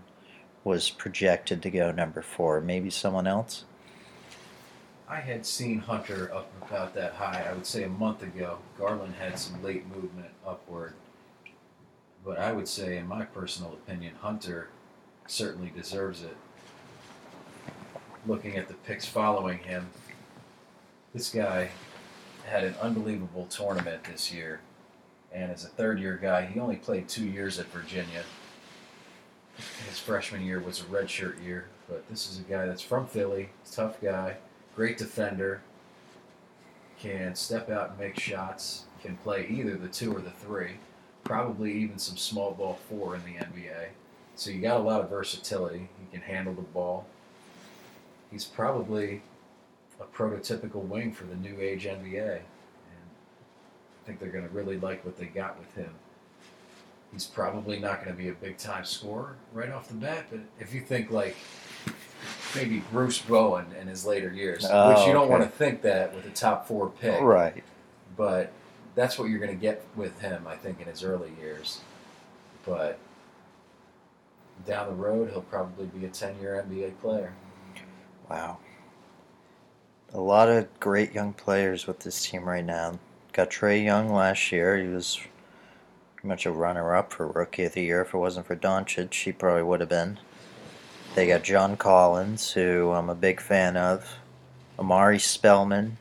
was 0.64 0.90
projected 0.90 1.62
to 1.62 1.70
go 1.70 1.92
number 1.92 2.22
four. 2.22 2.60
Maybe 2.60 2.90
someone 2.90 3.28
else? 3.28 3.66
I 5.12 5.19
had 5.19 5.45
seen 5.45 5.80
Hunter 5.80 6.32
up 6.34 6.50
about 6.65 6.93
that 6.93 7.12
high. 7.12 7.45
I 7.45 7.52
would 7.52 7.65
say 7.65 7.84
a 7.84 7.89
month 7.89 8.24
ago. 8.24 8.60
Garland 8.80 9.15
had 9.15 9.38
some 9.38 9.62
late 9.62 9.86
movement 9.93 10.30
upward, 10.47 10.93
but 12.24 12.39
I 12.39 12.54
would 12.54 12.69
say, 12.69 12.95
in 12.95 13.10
my 13.10 13.26
personal 13.26 13.74
opinion, 13.74 14.13
Hunter 14.21 14.69
certainly 15.28 15.69
deserves 15.76 16.24
it. 16.24 16.38
Looking 18.26 18.56
at 18.56 18.69
the 18.69 18.74
picks 18.74 19.06
following 19.06 19.58
him, 19.58 19.89
this 21.13 21.30
guy 21.30 21.71
had 22.45 22.63
an 22.63 22.76
unbelievable 22.82 23.47
tournament 23.47 24.06
this 24.06 24.32
year, 24.34 24.62
and 25.34 25.52
as 25.52 25.65
a 25.65 25.69
third-year 25.69 26.19
guy, 26.21 26.45
he 26.45 26.58
only 26.58 26.78
played 26.78 27.10
two 27.10 27.26
years 27.26 27.60
at 27.60 27.65
Virginia. 27.67 28.24
His 29.89 30.00
freshman 30.00 30.45
year 30.45 30.62
was 30.62 30.80
a 30.80 30.86
redshirt 30.86 31.43
year, 31.43 31.65
but 31.89 32.08
this 32.08 32.32
is 32.32 32.39
a 32.39 32.43
guy 32.43 32.65
that's 32.65 32.82
from 32.82 33.08
Philly, 33.08 33.50
tough 33.69 34.00
guy 34.00 34.38
great 34.76 34.98
defender, 34.98 35.62
can 37.00 37.36
step 37.36 37.70
out 37.70 37.92
and 37.92 38.00
make 38.00 38.20
shots, 38.20 38.86
can 39.02 39.18
play 39.18 39.48
either 39.50 39.76
the 39.76 39.88
two 39.88 40.16
or 40.16 40.20
the 40.20 40.30
three, 40.30 40.74
probably 41.24 41.74
even 41.74 41.98
some 41.98 42.18
small 42.18 42.52
ball 42.52 42.80
four 42.88 43.16
in 43.16 43.24
the 43.24 43.40
NBA. 43.40 43.88
So 44.36 44.50
you 44.52 44.62
got 44.62 44.78
a 44.78 44.84
lot 44.84 45.02
of 45.02 45.10
versatility. 45.10 45.90
He 46.00 46.18
can 46.18 46.22
handle 46.22 46.54
the 46.54 46.62
ball. 46.62 47.06
He's 48.32 48.46
probably 48.46 49.22
a 50.00 50.06
prototypical 50.06 50.84
wing 50.84 51.12
for 51.12 51.26
the 51.26 51.36
new 51.36 51.60
age 51.60 51.86
NBA. 51.86 52.38
And 52.38 52.42
I 52.42 54.06
think 54.06 54.20
they're 54.20 54.30
going 54.30 54.48
to 54.48 54.54
really 54.54 54.80
like 54.80 55.06
what 55.06 55.18
they 55.18 55.26
got 55.26 55.60
with 55.60 55.74
him. 55.76 55.92
He's 57.12 57.26
probably 57.26 57.78
not 57.78 58.04
going 58.04 58.16
to 58.16 58.22
be 58.22 58.30
a 58.30 58.34
big 58.34 58.58
time 58.58 58.86
scorer 58.86 59.36
right 59.54 59.70
off 59.70 59.90
the 59.90 59.96
bat, 59.96 60.28
but 60.32 60.40
if 60.60 60.74
you 60.74 60.80
think 60.80 61.12
like 61.12 61.36
maybe 62.56 62.82
Bruce 62.92 63.20
Bowen 63.20 63.66
in 63.80 63.88
his 63.88 64.06
later 64.06 64.32
years, 64.32 64.66
Oh, 64.70 64.90
which 64.90 65.06
you 65.08 65.14
don't 65.14 65.24
okay. 65.24 65.32
want 65.32 65.44
to 65.44 65.50
think 65.50 65.82
that 65.84 66.14
with 66.16 66.26
a 66.26 66.30
top 66.30 66.68
four 66.68 66.90
pick, 66.90 67.22
Right. 67.22 67.64
but 68.18 68.52
that's 68.96 69.18
what 69.18 69.30
you're 69.30 69.40
going 69.40 69.52
to 69.52 69.62
get 69.62 69.86
with 69.96 70.20
him, 70.20 70.46
I 70.48 70.56
think, 70.56 70.82
in 70.82 70.88
his 70.88 71.04
early 71.04 71.32
years. 71.40 71.82
But 72.66 73.00
down 74.66 74.88
the 74.88 74.94
road, 74.96 75.30
he'll 75.32 75.42
probably 75.42 75.86
be 75.88 76.06
a 76.06 76.10
10 76.10 76.40
year 76.40 76.64
NBA 76.68 77.00
player. 77.02 77.34
Wow. 78.30 78.58
A 80.14 80.20
lot 80.20 80.50
of 80.50 80.68
great 80.80 81.14
young 81.14 81.34
players 81.34 81.88
with 81.88 82.00
this 82.00 82.26
team 82.26 82.44
right 82.48 82.66
now. 82.66 83.00
Got 83.34 83.50
Trae 83.50 83.84
Young 83.84 84.10
last 84.14 84.52
year. 84.52 84.78
He 84.78 84.88
was 84.88 85.20
pretty 86.16 86.28
much 86.28 86.46
a 86.46 86.52
runner 86.52 86.94
up 86.96 87.14
for 87.14 87.28
Rookie 87.28 87.64
of 87.64 87.74
the 87.74 87.84
Year. 87.84 88.02
If 88.02 88.14
it 88.14 88.18
wasn't 88.18 88.46
for 88.46 88.56
Doncic, 88.58 89.14
he 89.14 89.32
probably 89.32 89.64
would 89.64 89.80
have 89.80 89.88
been. 89.90 90.20
They 91.13 91.28
got 91.28 91.43
John 91.43 91.76
Collins, 91.76 92.54
who 92.54 92.91
I'm 92.91 93.10
a 93.10 93.15
big 93.15 93.41
fan 93.41 93.76
of. 93.76 94.17
Omari 94.80 95.19
Spellman, 95.19 95.97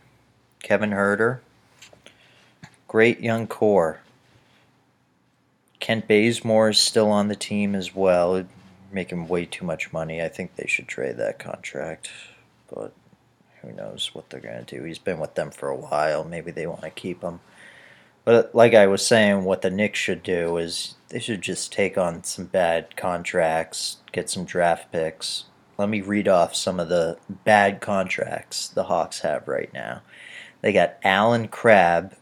Kevin 0.63 0.91
Huerter, 0.91 1.41
Great 2.91 3.21
young 3.21 3.47
core. 3.47 4.01
Kent 5.79 6.09
Bazemore 6.09 6.71
is 6.71 6.79
still 6.81 7.09
on 7.09 7.29
the 7.29 7.37
team 7.37 7.77
as 7.77 7.95
well, 7.95 8.45
making 8.91 9.29
way 9.29 9.47
too 9.47 9.65
much 9.65 9.93
money. 9.93 10.21
I 10.21 10.27
think 10.27 10.57
they 10.57 10.67
should 10.67 10.89
trade 10.89 11.17
that 11.17 11.39
contract, 11.39 12.11
but 12.69 12.93
who 13.63 13.71
knows 13.71 14.11
what 14.13 14.29
they're 14.29 14.41
going 14.41 14.65
to 14.65 14.77
do. 14.77 14.83
He's 14.83 14.99
been 14.99 15.21
with 15.21 15.37
them 15.37 15.53
for 15.53 15.69
a 15.69 15.77
while. 15.77 16.25
Maybe 16.25 16.51
they 16.51 16.67
want 16.67 16.83
to 16.83 16.91
keep 16.91 17.23
him. 17.23 17.39
But 18.25 18.55
like 18.55 18.75
I 18.75 18.87
was 18.87 19.07
saying, 19.07 19.45
what 19.45 19.63
the 19.63 19.71
Knicks 19.71 19.99
should 19.99 20.23
do 20.23 20.57
is 20.57 20.95
they 21.09 21.19
should 21.19 21.43
just 21.43 21.73
take 21.73 21.97
on 21.97 22.23
some 22.25 22.47
bad 22.47 22.97
contracts, 22.97 23.99
get 24.13 24.29
some 24.29 24.45
draft 24.45 24.93
picks. 24.93 25.45
Let 25.79 25.89
me 25.89 26.01
read 26.03 26.29
off 26.29 26.55
some 26.55 26.79
of 26.79 26.89
the 26.89 27.17
bad 27.29 27.81
contracts 27.81 28.69
the 28.69 28.85
Hawks 28.85 29.21
have 29.21 29.49
right 29.49 29.73
now. 29.73 30.03
They 30.61 30.73
got 30.73 30.99
Allen 31.03 31.49
Crabbe 31.49 32.13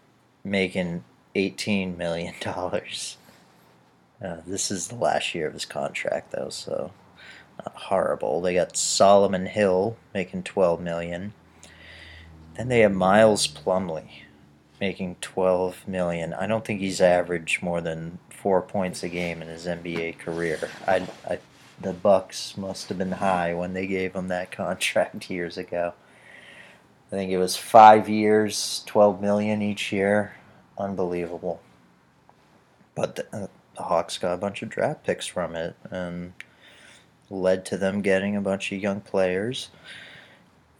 making 0.44 1.02
$18 1.34 1.96
million. 1.96 2.34
Uh, 2.46 4.40
this 4.46 4.70
is 4.70 4.88
the 4.88 4.94
last 4.94 5.34
year 5.34 5.48
of 5.48 5.54
his 5.54 5.64
contract, 5.64 6.30
though, 6.30 6.48
so 6.48 6.92
not 7.58 7.74
horrible. 7.74 8.40
They 8.40 8.54
got 8.54 8.76
Solomon 8.76 9.46
Hill 9.46 9.96
making 10.14 10.44
12 10.44 10.80
million. 10.80 11.32
Then 12.56 12.68
they 12.68 12.80
have 12.80 12.92
Miles 12.94 13.48
Plumlee 13.48 14.22
making 14.80 15.16
12 15.20 15.86
million. 15.88 16.32
I 16.34 16.46
don't 16.46 16.64
think 16.64 16.80
he's 16.80 17.00
averaged 17.00 17.62
more 17.62 17.80
than 17.80 18.18
four 18.30 18.62
points 18.62 19.02
a 19.02 19.08
game 19.08 19.42
in 19.42 19.48
his 19.48 19.66
NBA 19.66 20.18
career. 20.18 20.70
I, 20.86 21.06
I, 21.28 21.38
the 21.80 21.92
Bucks 21.92 22.56
must 22.56 22.88
have 22.88 22.98
been 22.98 23.12
high 23.12 23.54
when 23.54 23.72
they 23.72 23.86
gave 23.86 24.14
him 24.14 24.28
that 24.28 24.50
contract 24.52 25.30
years 25.30 25.58
ago. 25.58 25.94
I 27.06 27.10
think 27.10 27.30
it 27.30 27.38
was 27.38 27.56
five 27.56 28.08
years, 28.08 28.82
12 28.86 29.20
million 29.20 29.62
each 29.62 29.92
year. 29.92 30.34
Unbelievable. 30.76 31.60
But 32.94 33.16
the, 33.16 33.26
uh, 33.32 33.46
the 33.76 33.82
Hawks 33.82 34.18
got 34.18 34.34
a 34.34 34.38
bunch 34.38 34.62
of 34.62 34.68
draft 34.68 35.04
picks 35.04 35.26
from 35.26 35.54
it, 35.54 35.74
and 35.90 36.32
led 37.30 37.64
to 37.66 37.76
them 37.76 38.02
getting 38.02 38.36
a 38.36 38.40
bunch 38.40 38.72
of 38.72 38.80
young 38.80 39.00
players. 39.00 39.70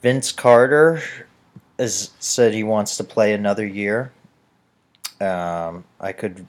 Vince 0.02 0.32
Carter 0.32 1.02
has 1.78 2.10
said 2.18 2.54
he 2.54 2.64
wants 2.64 2.96
to 2.96 3.04
play 3.04 3.32
another 3.32 3.66
year. 3.66 4.12
Um, 5.20 5.84
I 6.00 6.12
could, 6.12 6.46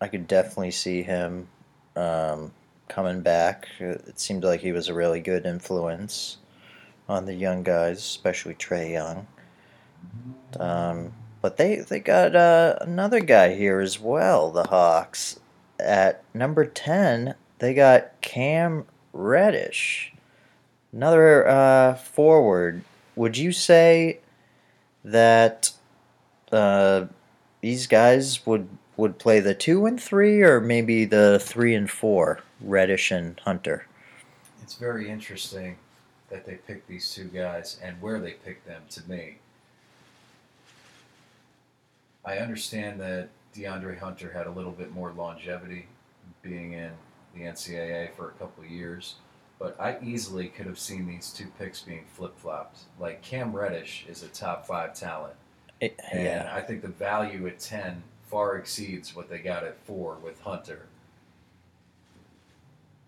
I 0.00 0.08
could 0.08 0.26
definitely 0.26 0.70
see 0.70 1.02
him 1.02 1.48
um, 1.96 2.52
coming 2.88 3.20
back. 3.20 3.68
It 3.78 4.18
seemed 4.18 4.44
like 4.44 4.60
he 4.60 4.72
was 4.72 4.88
a 4.88 4.94
really 4.94 5.20
good 5.20 5.46
influence 5.46 6.38
on 7.08 7.24
the 7.24 7.34
young 7.34 7.62
guys, 7.62 7.98
especially 7.98 8.54
Trae 8.54 8.92
Young. 8.92 9.26
Um, 10.58 11.12
but 11.40 11.56
they 11.56 11.76
they 11.76 12.00
got 12.00 12.34
uh, 12.34 12.76
another 12.80 13.20
guy 13.20 13.54
here 13.54 13.80
as 13.80 13.98
well. 14.00 14.50
The 14.50 14.64
Hawks 14.64 15.38
at 15.78 16.22
number 16.34 16.64
ten. 16.64 17.34
They 17.58 17.74
got 17.74 18.20
Cam 18.20 18.86
Reddish, 19.12 20.12
another 20.92 21.46
uh, 21.46 21.94
forward. 21.94 22.82
Would 23.16 23.36
you 23.36 23.50
say 23.52 24.20
that 25.04 25.72
uh, 26.52 27.06
these 27.60 27.86
guys 27.86 28.44
would 28.46 28.68
would 28.96 29.18
play 29.18 29.38
the 29.38 29.54
two 29.54 29.86
and 29.86 30.00
three, 30.00 30.42
or 30.42 30.60
maybe 30.60 31.04
the 31.04 31.38
three 31.38 31.74
and 31.74 31.88
four, 31.88 32.40
Reddish 32.60 33.12
and 33.12 33.38
Hunter? 33.40 33.86
It's 34.62 34.74
very 34.74 35.08
interesting 35.08 35.76
that 36.30 36.44
they 36.44 36.56
picked 36.56 36.88
these 36.88 37.14
two 37.14 37.24
guys 37.24 37.78
and 37.82 38.00
where 38.02 38.18
they 38.20 38.32
picked 38.32 38.66
them. 38.66 38.82
To 38.90 39.08
me, 39.08 39.38
I 42.24 42.38
understand 42.38 43.00
that 43.00 43.28
DeAndre 43.54 43.98
Hunter 43.98 44.32
had 44.32 44.46
a 44.46 44.50
little 44.50 44.72
bit 44.72 44.92
more 44.92 45.12
longevity, 45.12 45.86
being 46.42 46.72
in 46.72 46.90
the 47.34 47.42
NCAA 47.42 48.14
for 48.14 48.28
a 48.28 48.32
couple 48.32 48.64
years. 48.64 49.14
But 49.58 49.78
I 49.80 49.98
easily 50.02 50.48
could 50.48 50.66
have 50.66 50.78
seen 50.78 51.06
these 51.06 51.32
two 51.32 51.46
picks 51.58 51.82
being 51.82 52.04
flip 52.14 52.38
flopped. 52.38 52.80
Like 52.98 53.22
Cam 53.22 53.52
Reddish 53.52 54.06
is 54.08 54.22
a 54.22 54.28
top 54.28 54.66
five 54.66 54.94
talent. 54.94 55.34
It, 55.80 55.98
And 56.12 56.22
yeah, 56.22 56.52
I 56.54 56.60
think 56.60 56.82
the 56.82 56.88
value 56.88 57.46
at 57.46 57.58
10 57.58 58.02
far 58.28 58.56
exceeds 58.56 59.16
what 59.16 59.28
they 59.28 59.38
got 59.38 59.64
at 59.64 59.78
4 59.84 60.18
with 60.22 60.40
Hunter. 60.42 60.86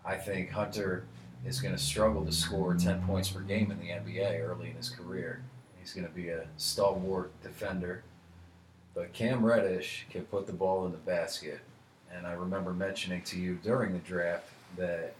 I 0.05 0.15
think 0.15 0.49
Hunter 0.49 1.05
is 1.45 1.61
going 1.61 1.75
to 1.75 1.81
struggle 1.81 2.25
to 2.25 2.31
score 2.31 2.73
10 2.73 3.01
points 3.03 3.29
per 3.29 3.41
game 3.41 3.71
in 3.71 3.79
the 3.79 3.89
NBA 3.89 4.41
early 4.41 4.69
in 4.69 4.75
his 4.75 4.89
career. 4.89 5.41
He's 5.79 5.93
going 5.93 6.07
to 6.07 6.13
be 6.13 6.29
a 6.29 6.45
stalwart 6.57 7.31
defender. 7.41 8.03
But 8.93 9.13
Cam 9.13 9.45
Reddish 9.45 10.05
can 10.09 10.25
put 10.25 10.47
the 10.47 10.53
ball 10.53 10.85
in 10.85 10.91
the 10.91 10.97
basket. 10.97 11.59
And 12.13 12.27
I 12.27 12.33
remember 12.33 12.73
mentioning 12.73 13.21
to 13.23 13.39
you 13.39 13.57
during 13.63 13.93
the 13.93 13.99
draft 13.99 14.49
that 14.77 15.13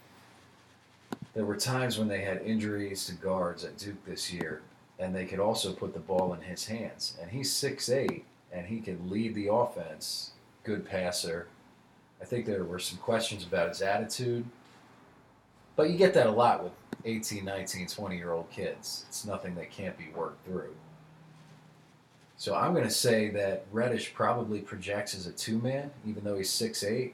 there 1.34 1.46
were 1.46 1.56
times 1.56 1.98
when 1.98 2.08
they 2.08 2.22
had 2.22 2.42
injuries 2.42 3.06
to 3.06 3.14
guards 3.14 3.64
at 3.64 3.78
Duke 3.78 4.04
this 4.06 4.32
year 4.32 4.62
and 5.02 5.16
they 5.16 5.26
could 5.26 5.40
also 5.40 5.74
put 5.74 5.94
the 5.94 6.00
ball 6.00 6.34
in 6.34 6.42
his 6.42 6.68
hands. 6.68 7.18
And 7.20 7.32
he's 7.32 7.52
6'8", 7.52 8.22
and 8.54 8.68
he 8.68 8.80
can 8.80 9.10
lead 9.10 9.34
the 9.34 9.52
offense. 9.52 10.32
Good 10.64 10.86
passer. 10.86 11.48
I 12.22 12.26
think 12.26 12.46
there 12.46 12.64
were 12.64 12.78
some 12.78 13.00
questions 13.00 13.44
about 13.44 13.70
his 13.70 13.82
attitude, 13.82 14.46
but 15.76 15.90
you 15.90 15.98
get 15.98 16.14
that 16.14 16.28
a 16.28 16.32
lot 16.32 16.64
with 16.64 16.74
18, 17.04 17.44
19, 17.44 17.88
20 17.88 18.16
year 18.16 18.32
old 18.32 18.52
kids. 18.52 19.06
It's 19.10 19.26
nothing 19.26 19.56
that 19.56 19.72
can't 19.72 19.98
be 19.98 20.10
worked 20.16 20.46
through. 20.46 20.76
So 22.38 22.56
I'm 22.56 22.74
going 22.74 22.86
to 22.86 22.92
say 22.92 23.30
that 23.30 23.66
Reddish 23.72 24.14
probably 24.14 24.60
projects 24.60 25.16
as 25.16 25.26
a 25.26 25.32
two 25.32 25.58
man, 25.58 25.90
even 26.06 26.24
though 26.24 26.38
he's 26.38 26.52
6'8". 26.52 27.14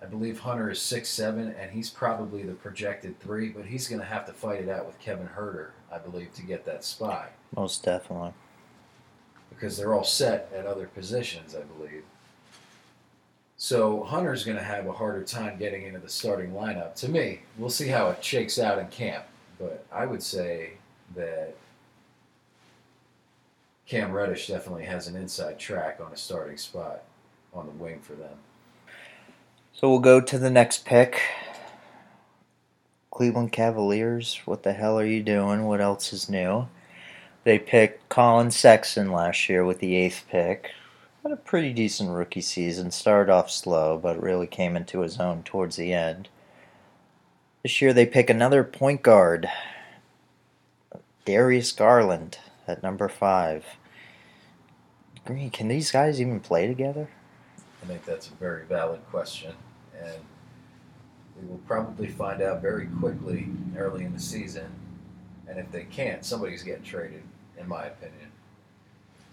I 0.00 0.06
believe 0.06 0.40
Hunter 0.40 0.70
is 0.70 0.80
six 0.80 1.08
seven, 1.08 1.54
and 1.58 1.70
he's 1.72 1.90
probably 1.90 2.42
the 2.44 2.52
projected 2.54 3.18
three, 3.20 3.48
but 3.48 3.66
he's 3.66 3.88
going 3.88 4.00
to 4.00 4.06
have 4.06 4.26
to 4.26 4.32
fight 4.32 4.60
it 4.60 4.68
out 4.68 4.86
with 4.86 4.98
Kevin 5.00 5.28
Huerter, 5.36 5.70
I 5.92 5.98
believe, 5.98 6.32
to 6.34 6.42
get 6.42 6.64
that 6.66 6.84
spot 6.84 7.32
most 7.56 7.82
definitely. 7.82 8.32
because 9.50 9.76
they're 9.76 9.94
all 9.94 10.04
set 10.04 10.50
at 10.54 10.66
other 10.66 10.86
positions, 10.86 11.54
I 11.56 11.62
believe. 11.62 12.04
So 13.56 14.04
Hunter's 14.04 14.44
going 14.44 14.56
to 14.56 14.62
have 14.62 14.86
a 14.86 14.92
harder 14.92 15.24
time 15.24 15.58
getting 15.58 15.82
into 15.82 15.98
the 15.98 16.08
starting 16.08 16.52
lineup. 16.52 16.94
To 16.96 17.08
me, 17.08 17.40
we'll 17.56 17.70
see 17.70 17.88
how 17.88 18.10
it 18.10 18.22
shakes 18.22 18.58
out 18.60 18.78
in 18.78 18.86
camp, 18.88 19.24
but 19.58 19.84
I 19.90 20.06
would 20.06 20.22
say 20.22 20.74
that 21.16 21.56
Cam 23.86 24.12
Reddish 24.12 24.46
definitely 24.46 24.84
has 24.84 25.08
an 25.08 25.16
inside 25.16 25.58
track 25.58 25.98
on 26.04 26.12
a 26.12 26.16
starting 26.16 26.56
spot 26.56 27.02
on 27.52 27.66
the 27.66 27.72
wing 27.72 27.98
for 28.00 28.12
them. 28.12 28.36
So 29.78 29.88
we'll 29.88 30.00
go 30.00 30.20
to 30.20 30.38
the 30.40 30.50
next 30.50 30.84
pick. 30.84 31.20
Cleveland 33.12 33.52
Cavaliers. 33.52 34.40
What 34.44 34.64
the 34.64 34.72
hell 34.72 34.98
are 34.98 35.06
you 35.06 35.22
doing? 35.22 35.66
What 35.66 35.80
else 35.80 36.12
is 36.12 36.28
new? 36.28 36.66
They 37.44 37.60
picked 37.60 38.08
Colin 38.08 38.50
Sexton 38.50 39.12
last 39.12 39.48
year 39.48 39.64
with 39.64 39.78
the 39.78 39.94
eighth 39.94 40.24
pick. 40.28 40.72
Had 41.22 41.30
a 41.30 41.36
pretty 41.36 41.72
decent 41.72 42.10
rookie 42.10 42.40
season. 42.40 42.90
Started 42.90 43.30
off 43.30 43.52
slow, 43.52 43.96
but 43.96 44.20
really 44.20 44.48
came 44.48 44.74
into 44.76 45.02
his 45.02 45.20
own 45.20 45.44
towards 45.44 45.76
the 45.76 45.92
end. 45.92 46.28
This 47.62 47.80
year 47.80 47.92
they 47.92 48.04
pick 48.04 48.28
another 48.28 48.64
point 48.64 49.02
guard, 49.02 49.48
Darius 51.24 51.70
Garland 51.70 52.38
at 52.66 52.82
number 52.82 53.08
five. 53.08 53.64
Green, 55.24 55.50
can 55.50 55.68
these 55.68 55.92
guys 55.92 56.20
even 56.20 56.40
play 56.40 56.66
together? 56.66 57.10
I 57.80 57.86
think 57.86 58.04
that's 58.04 58.28
a 58.28 58.34
very 58.34 58.64
valid 58.64 59.00
question, 59.08 59.54
and 60.02 60.16
we 61.40 61.48
will 61.48 61.60
probably 61.66 62.08
find 62.08 62.42
out 62.42 62.62
very 62.62 62.86
quickly 62.86 63.48
early 63.76 64.04
in 64.04 64.12
the 64.12 64.20
season. 64.20 64.70
And 65.48 65.58
if 65.58 65.70
they 65.70 65.84
can't, 65.84 66.24
somebody's 66.24 66.62
getting 66.62 66.82
traded, 66.82 67.22
in 67.58 67.68
my 67.68 67.84
opinion. 67.84 68.30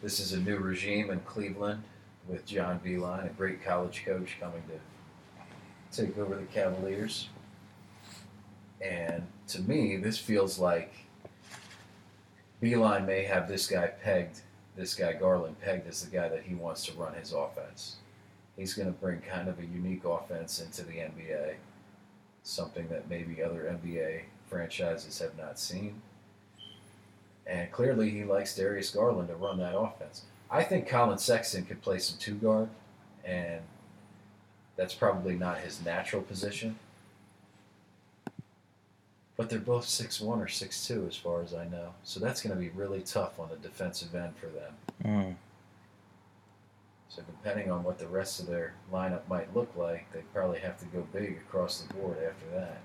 This 0.01 0.20
is 0.20 0.34
a 0.34 0.39
new 0.39 0.57
regime 0.57 1.09
in 1.09 1.20
Cleveland 1.22 1.84
with 2.28 2.45
John 2.45 2.80
Beilein, 2.84 3.26
a 3.26 3.34
great 3.34 3.63
college 3.63 4.03
coach, 4.05 4.38
coming 4.39 4.63
to 4.70 5.97
take 6.03 6.18
over 6.18 6.36
the 6.36 6.43
Cavaliers. 6.43 7.30
And 8.82 9.24
to 9.47 9.61
me, 9.61 9.97
this 9.97 10.18
feels 10.18 10.59
like 10.59 10.93
Beilein 12.61 13.05
may 13.05 13.24
have 13.24 13.47
this 13.47 13.68
guy 13.68 13.88
pegged 13.88 14.41
this 14.76 14.93
guy 14.93 15.13
Garland 15.13 15.59
pegged 15.61 15.88
as 15.88 16.03
the 16.03 16.16
guy 16.16 16.28
that 16.28 16.43
he 16.43 16.53
wants 16.55 16.86
to 16.86 16.93
run 16.93 17.13
his 17.13 17.32
offense. 17.32 17.95
He's 18.58 18.74
going 18.74 18.88
to 18.88 18.99
bring 18.99 19.20
kind 19.22 19.49
of 19.49 19.60
a 19.60 19.66
unique 19.66 20.06
offense 20.06 20.62
into 20.62 20.84
the 20.84 20.93
NBA, 20.93 21.56
something 22.43 22.88
that 22.88 23.10
maybe 23.10 23.43
other 23.43 23.64
NBA 23.64 24.22
franchises 24.49 25.20
have 25.20 25.38
not 25.38 25.60
seen. 25.60 26.01
And 27.47 27.72
clearly, 27.72 28.10
he 28.10 28.24
likes 28.24 28.56
Darius 28.56 28.89
Garland 28.91 29.28
to 29.30 29.36
run 29.36 29.60
that 29.60 29.78
offense. 29.78 30.24
I 30.49 30.64
think 30.64 30.88
Colin 30.88 31.18
Sexton 31.18 31.66
could 31.66 31.82
play 31.82 31.99
some 31.99 32.18
two 32.18 32.36
guard, 32.36 32.70
and 33.24 33.62
that's 34.76 34.93
probably 34.93 35.36
not 35.36 35.60
his 35.60 35.84
natural 35.84 36.22
position. 36.22 36.78
But 39.38 39.49
they're 39.49 39.60
both 39.60 39.86
six 39.86 40.22
one 40.22 40.41
or 40.41 40.47
six 40.47 40.88
two, 40.88 41.06
as 41.08 41.18
far 41.18 41.41
as 41.41 41.53
I 41.53 41.66
know. 41.66 41.93
So 42.03 42.20
that's 42.20 42.41
going 42.41 42.56
to 42.56 42.60
be 42.60 42.70
really 42.70 43.01
tough 43.01 43.38
on 43.39 43.49
the 43.49 43.58
defensive 43.58 44.16
end 44.16 44.34
for 44.38 44.47
them. 44.47 44.74
Mm. 45.03 45.36
So 47.16 47.22
depending 47.22 47.72
on 47.72 47.86
what 47.86 47.97
the 47.97 48.07
rest 48.07 48.41
of 48.41 48.47
their 48.47 48.74
lineup 48.91 49.22
might 49.30 49.55
look 49.55 49.72
like, 49.78 50.11
they 50.11 50.20
probably 50.34 50.59
have 50.59 50.78
to 50.80 50.86
go 50.88 51.07
big 51.13 51.38
across 51.38 51.80
the 51.80 51.93
board 51.93 52.18
after 52.18 52.45
that. 52.53 52.82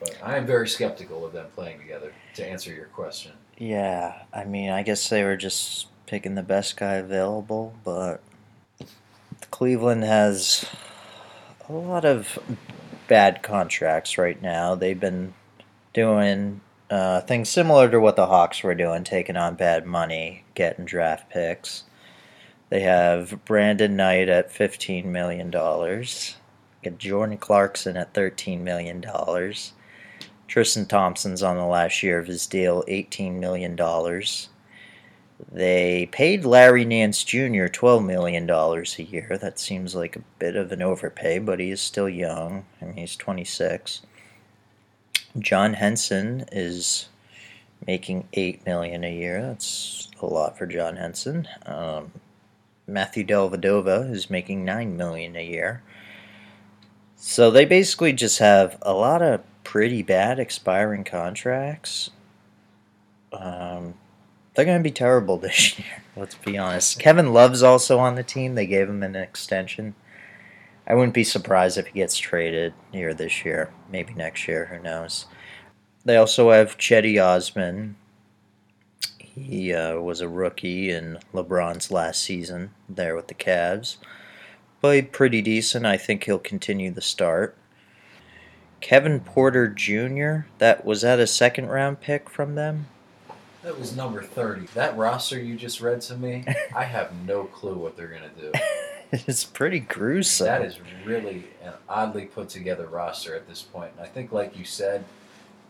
But 0.00 0.18
I 0.20 0.36
am 0.36 0.44
very 0.44 0.66
skeptical 0.66 1.24
of 1.24 1.32
them 1.32 1.46
playing 1.54 1.78
together. 1.78 2.12
To 2.34 2.44
answer 2.44 2.72
your 2.72 2.86
question, 2.86 3.32
Yeah, 3.56 4.22
I 4.32 4.44
mean, 4.44 4.70
I 4.70 4.82
guess 4.82 5.08
they 5.08 5.22
were 5.22 5.36
just 5.36 5.86
picking 6.06 6.34
the 6.34 6.42
best 6.42 6.76
guy 6.76 6.94
available, 6.94 7.72
but 7.84 8.20
Cleveland 9.52 10.02
has 10.02 10.64
a 11.68 11.72
lot 11.72 12.04
of 12.04 12.36
bad 13.06 13.44
contracts 13.44 14.18
right 14.18 14.42
now. 14.42 14.74
They've 14.74 14.98
been 14.98 15.34
doing 15.92 16.62
uh, 16.90 17.20
things 17.20 17.48
similar 17.48 17.88
to 17.88 18.00
what 18.00 18.16
the 18.16 18.26
Hawks 18.26 18.64
were 18.64 18.74
doing, 18.74 19.04
taking 19.04 19.36
on 19.36 19.54
bad 19.54 19.86
money, 19.86 20.42
getting 20.56 20.84
draft 20.84 21.30
picks. 21.30 21.84
They 22.72 22.80
have 22.80 23.44
Brandon 23.44 23.96
Knight 23.96 24.30
at 24.30 24.50
$15 24.50 25.04
million, 25.04 25.50
Jordan 26.96 27.36
Clarkson 27.36 27.98
at 27.98 28.14
$13 28.14 28.60
million. 28.60 29.04
Tristan 30.48 30.86
Thompson's 30.86 31.42
on 31.42 31.58
the 31.58 31.66
last 31.66 32.02
year 32.02 32.18
of 32.18 32.28
his 32.28 32.46
deal, 32.46 32.82
$18 32.88 33.34
million. 33.34 33.78
They 35.52 36.08
paid 36.12 36.46
Larry 36.46 36.86
Nance 36.86 37.22
Jr. 37.24 37.66
$12 37.68 38.06
million 38.06 38.48
a 38.48 39.02
year. 39.02 39.36
That 39.38 39.58
seems 39.58 39.94
like 39.94 40.16
a 40.16 40.24
bit 40.38 40.56
of 40.56 40.72
an 40.72 40.80
overpay, 40.80 41.40
but 41.40 41.60
he 41.60 41.70
is 41.72 41.82
still 41.82 42.08
young. 42.08 42.64
I 42.80 42.86
mean, 42.86 42.96
he's 42.96 43.16
26. 43.16 44.00
John 45.38 45.74
Henson 45.74 46.46
is 46.50 47.10
making 47.86 48.28
8 48.32 48.64
million 48.64 49.04
a 49.04 49.14
year. 49.14 49.42
That's 49.42 50.08
a 50.22 50.24
lot 50.24 50.56
for 50.56 50.64
John 50.66 50.96
Henson. 50.96 51.46
Um, 51.66 52.12
Matthew 52.86 53.24
Dellavedova 53.24 54.10
is 54.10 54.30
making 54.30 54.64
9 54.64 54.96
million 54.96 55.36
a 55.36 55.44
year. 55.44 55.82
So 57.16 57.50
they 57.50 57.64
basically 57.64 58.12
just 58.12 58.40
have 58.40 58.76
a 58.82 58.92
lot 58.92 59.22
of 59.22 59.42
pretty 59.64 60.02
bad 60.02 60.38
expiring 60.38 61.04
contracts. 61.04 62.10
Um, 63.32 63.94
they're 64.54 64.64
going 64.64 64.78
to 64.78 64.82
be 64.82 64.90
terrible 64.90 65.38
this 65.38 65.78
year. 65.78 66.02
Let's 66.16 66.34
be 66.34 66.58
honest. 66.58 66.98
Kevin 66.98 67.32
Love's 67.32 67.62
also 67.62 67.98
on 67.98 68.16
the 68.16 68.22
team. 68.22 68.54
They 68.54 68.66
gave 68.66 68.88
him 68.88 69.02
an 69.02 69.16
extension. 69.16 69.94
I 70.86 70.94
wouldn't 70.94 71.14
be 71.14 71.24
surprised 71.24 71.78
if 71.78 71.86
he 71.86 72.00
gets 72.00 72.16
traded 72.16 72.74
here 72.92 73.14
this 73.14 73.44
year, 73.44 73.72
maybe 73.90 74.14
next 74.14 74.48
year. 74.48 74.66
Who 74.66 74.82
knows? 74.82 75.26
They 76.04 76.16
also 76.16 76.50
have 76.50 76.76
Cedi 76.76 77.22
Osman. 77.22 77.96
He 79.34 79.72
uh, 79.72 79.98
was 79.98 80.20
a 80.20 80.28
rookie 80.28 80.90
in 80.90 81.18
LeBron's 81.32 81.90
last 81.90 82.22
season 82.22 82.70
there 82.88 83.16
with 83.16 83.28
the 83.28 83.34
Cavs. 83.34 83.96
Played 84.80 85.12
pretty 85.12 85.40
decent. 85.40 85.86
I 85.86 85.96
think 85.96 86.24
he'll 86.24 86.38
continue 86.38 86.90
the 86.90 87.00
start. 87.00 87.56
Kevin 88.80 89.20
Porter 89.20 89.68
Jr. 89.68 90.48
That 90.58 90.84
was 90.84 91.02
that 91.02 91.20
a 91.20 91.26
second 91.26 91.68
round 91.68 92.00
pick 92.00 92.28
from 92.28 92.56
them? 92.56 92.86
that 93.62 93.78
was 93.78 93.96
number 93.96 94.22
thirty. 94.22 94.66
That 94.74 94.96
roster 94.96 95.40
you 95.40 95.56
just 95.56 95.80
read 95.80 96.00
to 96.02 96.16
me, 96.16 96.44
I 96.76 96.84
have 96.84 97.12
no 97.26 97.44
clue 97.44 97.74
what 97.74 97.96
they're 97.96 98.08
going 98.08 98.22
to 98.22 98.40
do. 98.40 98.52
it's 99.12 99.44
pretty 99.44 99.80
gruesome. 99.80 100.46
That 100.46 100.62
is 100.62 100.78
really 101.04 101.44
an 101.62 101.72
oddly 101.88 102.26
put 102.26 102.48
together 102.48 102.86
roster 102.86 103.34
at 103.34 103.48
this 103.48 103.62
point. 103.62 103.92
And 103.96 104.06
I 104.06 104.08
think, 104.08 104.32
like 104.32 104.58
you 104.58 104.64
said, 104.64 105.04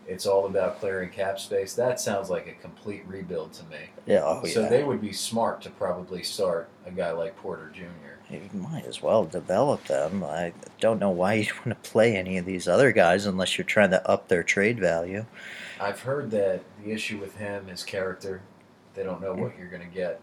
it's 0.07 0.27
all 0.27 0.47
about 0.47 0.81
clearing 0.81 1.11
cap 1.11 1.39
space. 1.39 1.75
That 1.75 2.01
sounds 2.01 2.31
like 2.31 2.47
a 2.47 2.53
complete 2.53 3.05
rebuild 3.07 3.53
to 3.55 3.65
me. 3.65 3.79
yeah. 4.07 4.23
Oh 4.25 4.45
so 4.45 4.63
yeah. 4.63 4.69
they 4.69 4.83
would 4.83 5.01
be 5.01 5.13
smart 5.13 5.63
to 5.63 5.71
probably 5.71 6.23
start 6.23 6.69
a 6.87 6.91
guy 6.91 7.13
like 7.13 7.37
Porter 7.37 7.71
Jr. 7.73 8.35
You 8.35 8.49
might 8.55 8.87
as 8.87 9.03
well 9.03 9.25
develop 9.25 9.85
them. 9.85 10.25
I 10.25 10.53
don't 10.81 10.99
know 10.99 11.11
why 11.11 11.35
you'd 11.35 11.53
want 11.67 11.83
to 11.83 11.91
play 11.91 12.17
any 12.17 12.39
of 12.39 12.47
these 12.47 12.67
other 12.67 12.93
guys 12.93 13.27
unless 13.27 13.59
you're 13.59 13.65
trying 13.65 13.91
to 13.91 14.09
up 14.09 14.29
their 14.29 14.43
trade 14.43 14.81
value. 14.81 15.27
I've 15.81 16.01
heard 16.01 16.31
that 16.31 16.63
the 16.83 16.93
issue 16.93 17.19
with 17.19 17.37
him 17.37 17.69
is 17.69 17.83
character. 17.85 18.41
They 18.95 19.03
don't 19.03 19.21
know 19.21 19.35
what 19.35 19.59
you're 19.59 19.69
going 19.69 19.83
to 19.83 19.95
get 19.95 20.21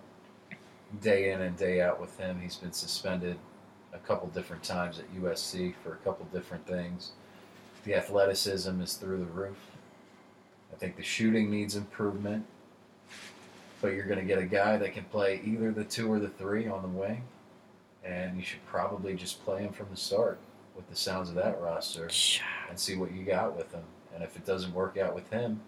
day 1.01 1.31
in 1.31 1.41
and 1.41 1.55
day 1.57 1.81
out 1.81 1.99
with 1.99 2.17
him. 2.17 2.39
He's 2.41 2.55
been 2.55 2.71
suspended 2.71 3.37
a 3.93 3.97
couple 3.99 4.27
different 4.29 4.63
times 4.63 4.99
at 4.99 5.21
USC 5.21 5.73
for 5.83 5.93
a 5.93 5.97
couple 5.97 6.25
different 6.31 6.65
things. 6.65 7.11
The 7.83 7.95
athleticism 7.95 8.81
is 8.81 8.93
through 8.93 9.19
the 9.19 9.25
roof. 9.25 9.57
I 10.79 10.81
think 10.81 10.95
the 10.95 11.03
shooting 11.03 11.51
needs 11.51 11.75
improvement. 11.75 12.45
But 13.81 13.89
you're 13.89 14.05
going 14.05 14.19
to 14.19 14.25
get 14.25 14.39
a 14.39 14.45
guy 14.45 14.77
that 14.77 14.93
can 14.93 15.03
play 15.03 15.41
either 15.43 15.73
the 15.73 15.83
two 15.83 16.09
or 16.09 16.19
the 16.19 16.29
three 16.29 16.69
on 16.69 16.81
the 16.81 16.87
wing. 16.87 17.23
And 18.05 18.37
you 18.37 18.43
should 18.43 18.65
probably 18.65 19.13
just 19.13 19.43
play 19.43 19.63
him 19.63 19.73
from 19.73 19.87
the 19.91 19.97
start 19.97 20.39
with 20.77 20.89
the 20.89 20.95
sounds 20.95 21.27
of 21.27 21.35
that 21.35 21.59
roster 21.59 22.09
and 22.69 22.79
see 22.79 22.95
what 22.95 23.11
you 23.13 23.25
got 23.25 23.57
with 23.57 23.73
him. 23.73 23.83
And 24.15 24.23
if 24.23 24.37
it 24.37 24.45
doesn't 24.45 24.73
work 24.73 24.97
out 24.97 25.13
with 25.13 25.29
him, 25.29 25.59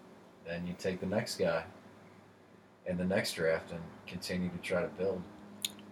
then 0.46 0.66
you 0.66 0.74
take 0.78 0.98
the 0.98 1.06
next 1.06 1.38
guy 1.38 1.64
in 2.86 2.96
the 2.96 3.04
next 3.04 3.34
draft 3.34 3.70
and 3.70 3.80
continue 4.06 4.48
to 4.48 4.58
try 4.58 4.80
to 4.80 4.88
build. 4.88 5.20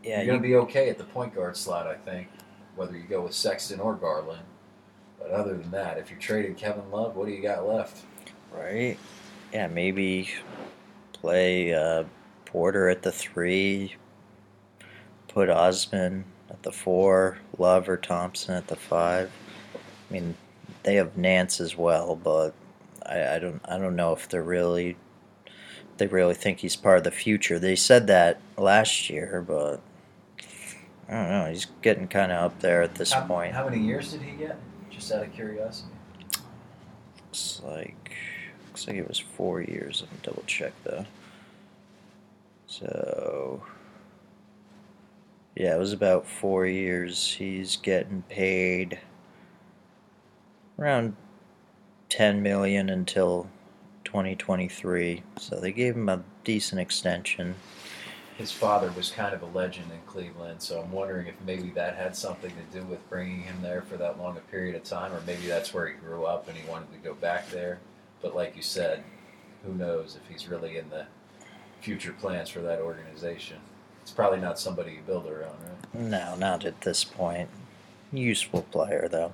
Yeah, 0.02 0.22
You're 0.22 0.28
going 0.28 0.42
to 0.42 0.48
be 0.48 0.56
okay 0.56 0.88
at 0.88 0.96
the 0.96 1.04
point 1.04 1.34
guard 1.34 1.58
slot, 1.58 1.86
I 1.86 1.94
think, 1.94 2.28
whether 2.74 2.96
you 2.96 3.04
go 3.04 3.20
with 3.20 3.34
Sexton 3.34 3.80
or 3.80 3.94
Garland. 3.96 4.44
But 5.18 5.30
other 5.30 5.58
than 5.58 5.70
that, 5.72 5.98
if 5.98 6.08
you're 6.10 6.18
trading 6.18 6.54
Kevin 6.54 6.90
Love, 6.90 7.16
what 7.16 7.26
do 7.26 7.32
you 7.32 7.42
got 7.42 7.68
left? 7.68 8.06
Right. 8.53 8.98
Yeah, 9.53 9.66
maybe 9.66 10.30
play 11.12 11.74
uh, 11.74 12.05
Porter 12.44 12.88
at 12.88 13.03
the 13.03 13.12
three. 13.12 13.96
Put 15.28 15.48
Osman 15.48 16.24
at 16.48 16.62
the 16.62 16.72
four. 16.72 17.38
Love 17.59 17.88
or 17.88 17.96
Thompson 17.96 18.55
at 18.55 18.68
the 18.68 18.76
five. 18.76 19.30
I 19.74 20.12
mean, 20.12 20.34
they 20.82 20.96
have 20.96 21.16
Nance 21.16 21.61
as 21.61 21.76
well, 21.76 22.16
but 22.16 22.55
I, 23.07 23.36
I 23.36 23.38
don't 23.38 23.61
I 23.64 23.78
don't 23.78 23.96
know 23.96 24.12
if 24.12 24.28
they're 24.28 24.42
really 24.42 24.96
they 25.98 26.07
really 26.07 26.34
think 26.34 26.61
he's 26.61 26.76
part 26.76 26.98
of 26.98 27.05
the 27.05 27.11
future. 27.11 27.59
They 27.59 27.76
said 27.76 28.07
that 28.07 28.40
last 28.57 29.11
year, 29.11 29.44
but 29.46 29.80
I 31.09 31.12
don't 31.12 31.28
know. 31.28 31.46
He's 31.51 31.66
getting 31.82 32.09
kind 32.09 32.32
of 32.32 32.38
up 32.38 32.61
there 32.61 32.82
at 32.82 32.94
this 32.94 33.12
how, 33.12 33.26
point. 33.26 33.55
How 33.55 33.68
many 33.68 33.82
years 33.84 34.12
did 34.12 34.22
he 34.22 34.32
get? 34.32 34.59
Just 34.90 35.12
out 35.12 35.24
of 35.24 35.32
curiosity. 35.32 35.92
Looks 37.26 37.61
like 37.64 37.99
looks 38.80 38.88
like 38.88 38.96
it 38.96 39.08
was 39.08 39.18
four 39.18 39.60
years. 39.60 40.02
Let 40.02 40.12
me 40.12 40.18
double 40.22 40.44
check 40.46 40.72
though. 40.84 41.04
So 42.66 43.62
yeah, 45.54 45.74
it 45.74 45.78
was 45.78 45.92
about 45.92 46.26
four 46.26 46.66
years. 46.66 47.32
He's 47.32 47.76
getting 47.76 48.22
paid 48.28 48.98
around 50.78 51.16
ten 52.08 52.42
million 52.42 52.88
until 52.88 53.48
twenty 54.04 54.34
twenty 54.34 54.68
three. 54.68 55.22
So 55.38 55.60
they 55.60 55.72
gave 55.72 55.94
him 55.94 56.08
a 56.08 56.22
decent 56.44 56.80
extension. 56.80 57.56
His 58.38 58.50
father 58.50 58.90
was 58.96 59.10
kind 59.10 59.34
of 59.34 59.42
a 59.42 59.46
legend 59.58 59.92
in 59.92 60.00
Cleveland, 60.06 60.62
so 60.62 60.80
I'm 60.80 60.90
wondering 60.90 61.26
if 61.26 61.34
maybe 61.44 61.68
that 61.72 61.96
had 61.96 62.16
something 62.16 62.50
to 62.50 62.80
do 62.80 62.86
with 62.86 63.06
bringing 63.10 63.42
him 63.42 63.60
there 63.60 63.82
for 63.82 63.98
that 63.98 64.18
long 64.18 64.38
a 64.38 64.40
period 64.40 64.74
of 64.76 64.82
time, 64.82 65.12
or 65.12 65.20
maybe 65.26 65.46
that's 65.46 65.74
where 65.74 65.86
he 65.88 65.92
grew 65.92 66.24
up 66.24 66.48
and 66.48 66.56
he 66.56 66.66
wanted 66.66 66.90
to 66.90 66.98
go 67.00 67.12
back 67.12 67.50
there. 67.50 67.80
But 68.22 68.34
like 68.34 68.56
you 68.56 68.62
said, 68.62 69.02
who 69.64 69.72
knows 69.72 70.16
if 70.16 70.28
he's 70.28 70.48
really 70.48 70.76
in 70.78 70.88
the 70.90 71.06
future 71.80 72.12
plans 72.12 72.48
for 72.48 72.60
that 72.60 72.80
organization? 72.80 73.58
It's 74.02 74.10
probably 74.10 74.40
not 74.40 74.58
somebody 74.58 74.92
you 74.92 75.00
build 75.06 75.26
around, 75.26 75.56
right? 75.62 75.94
No, 75.94 76.34
not 76.36 76.64
at 76.64 76.80
this 76.82 77.04
point. 77.04 77.48
Useful 78.12 78.62
player 78.62 79.08
though. 79.10 79.32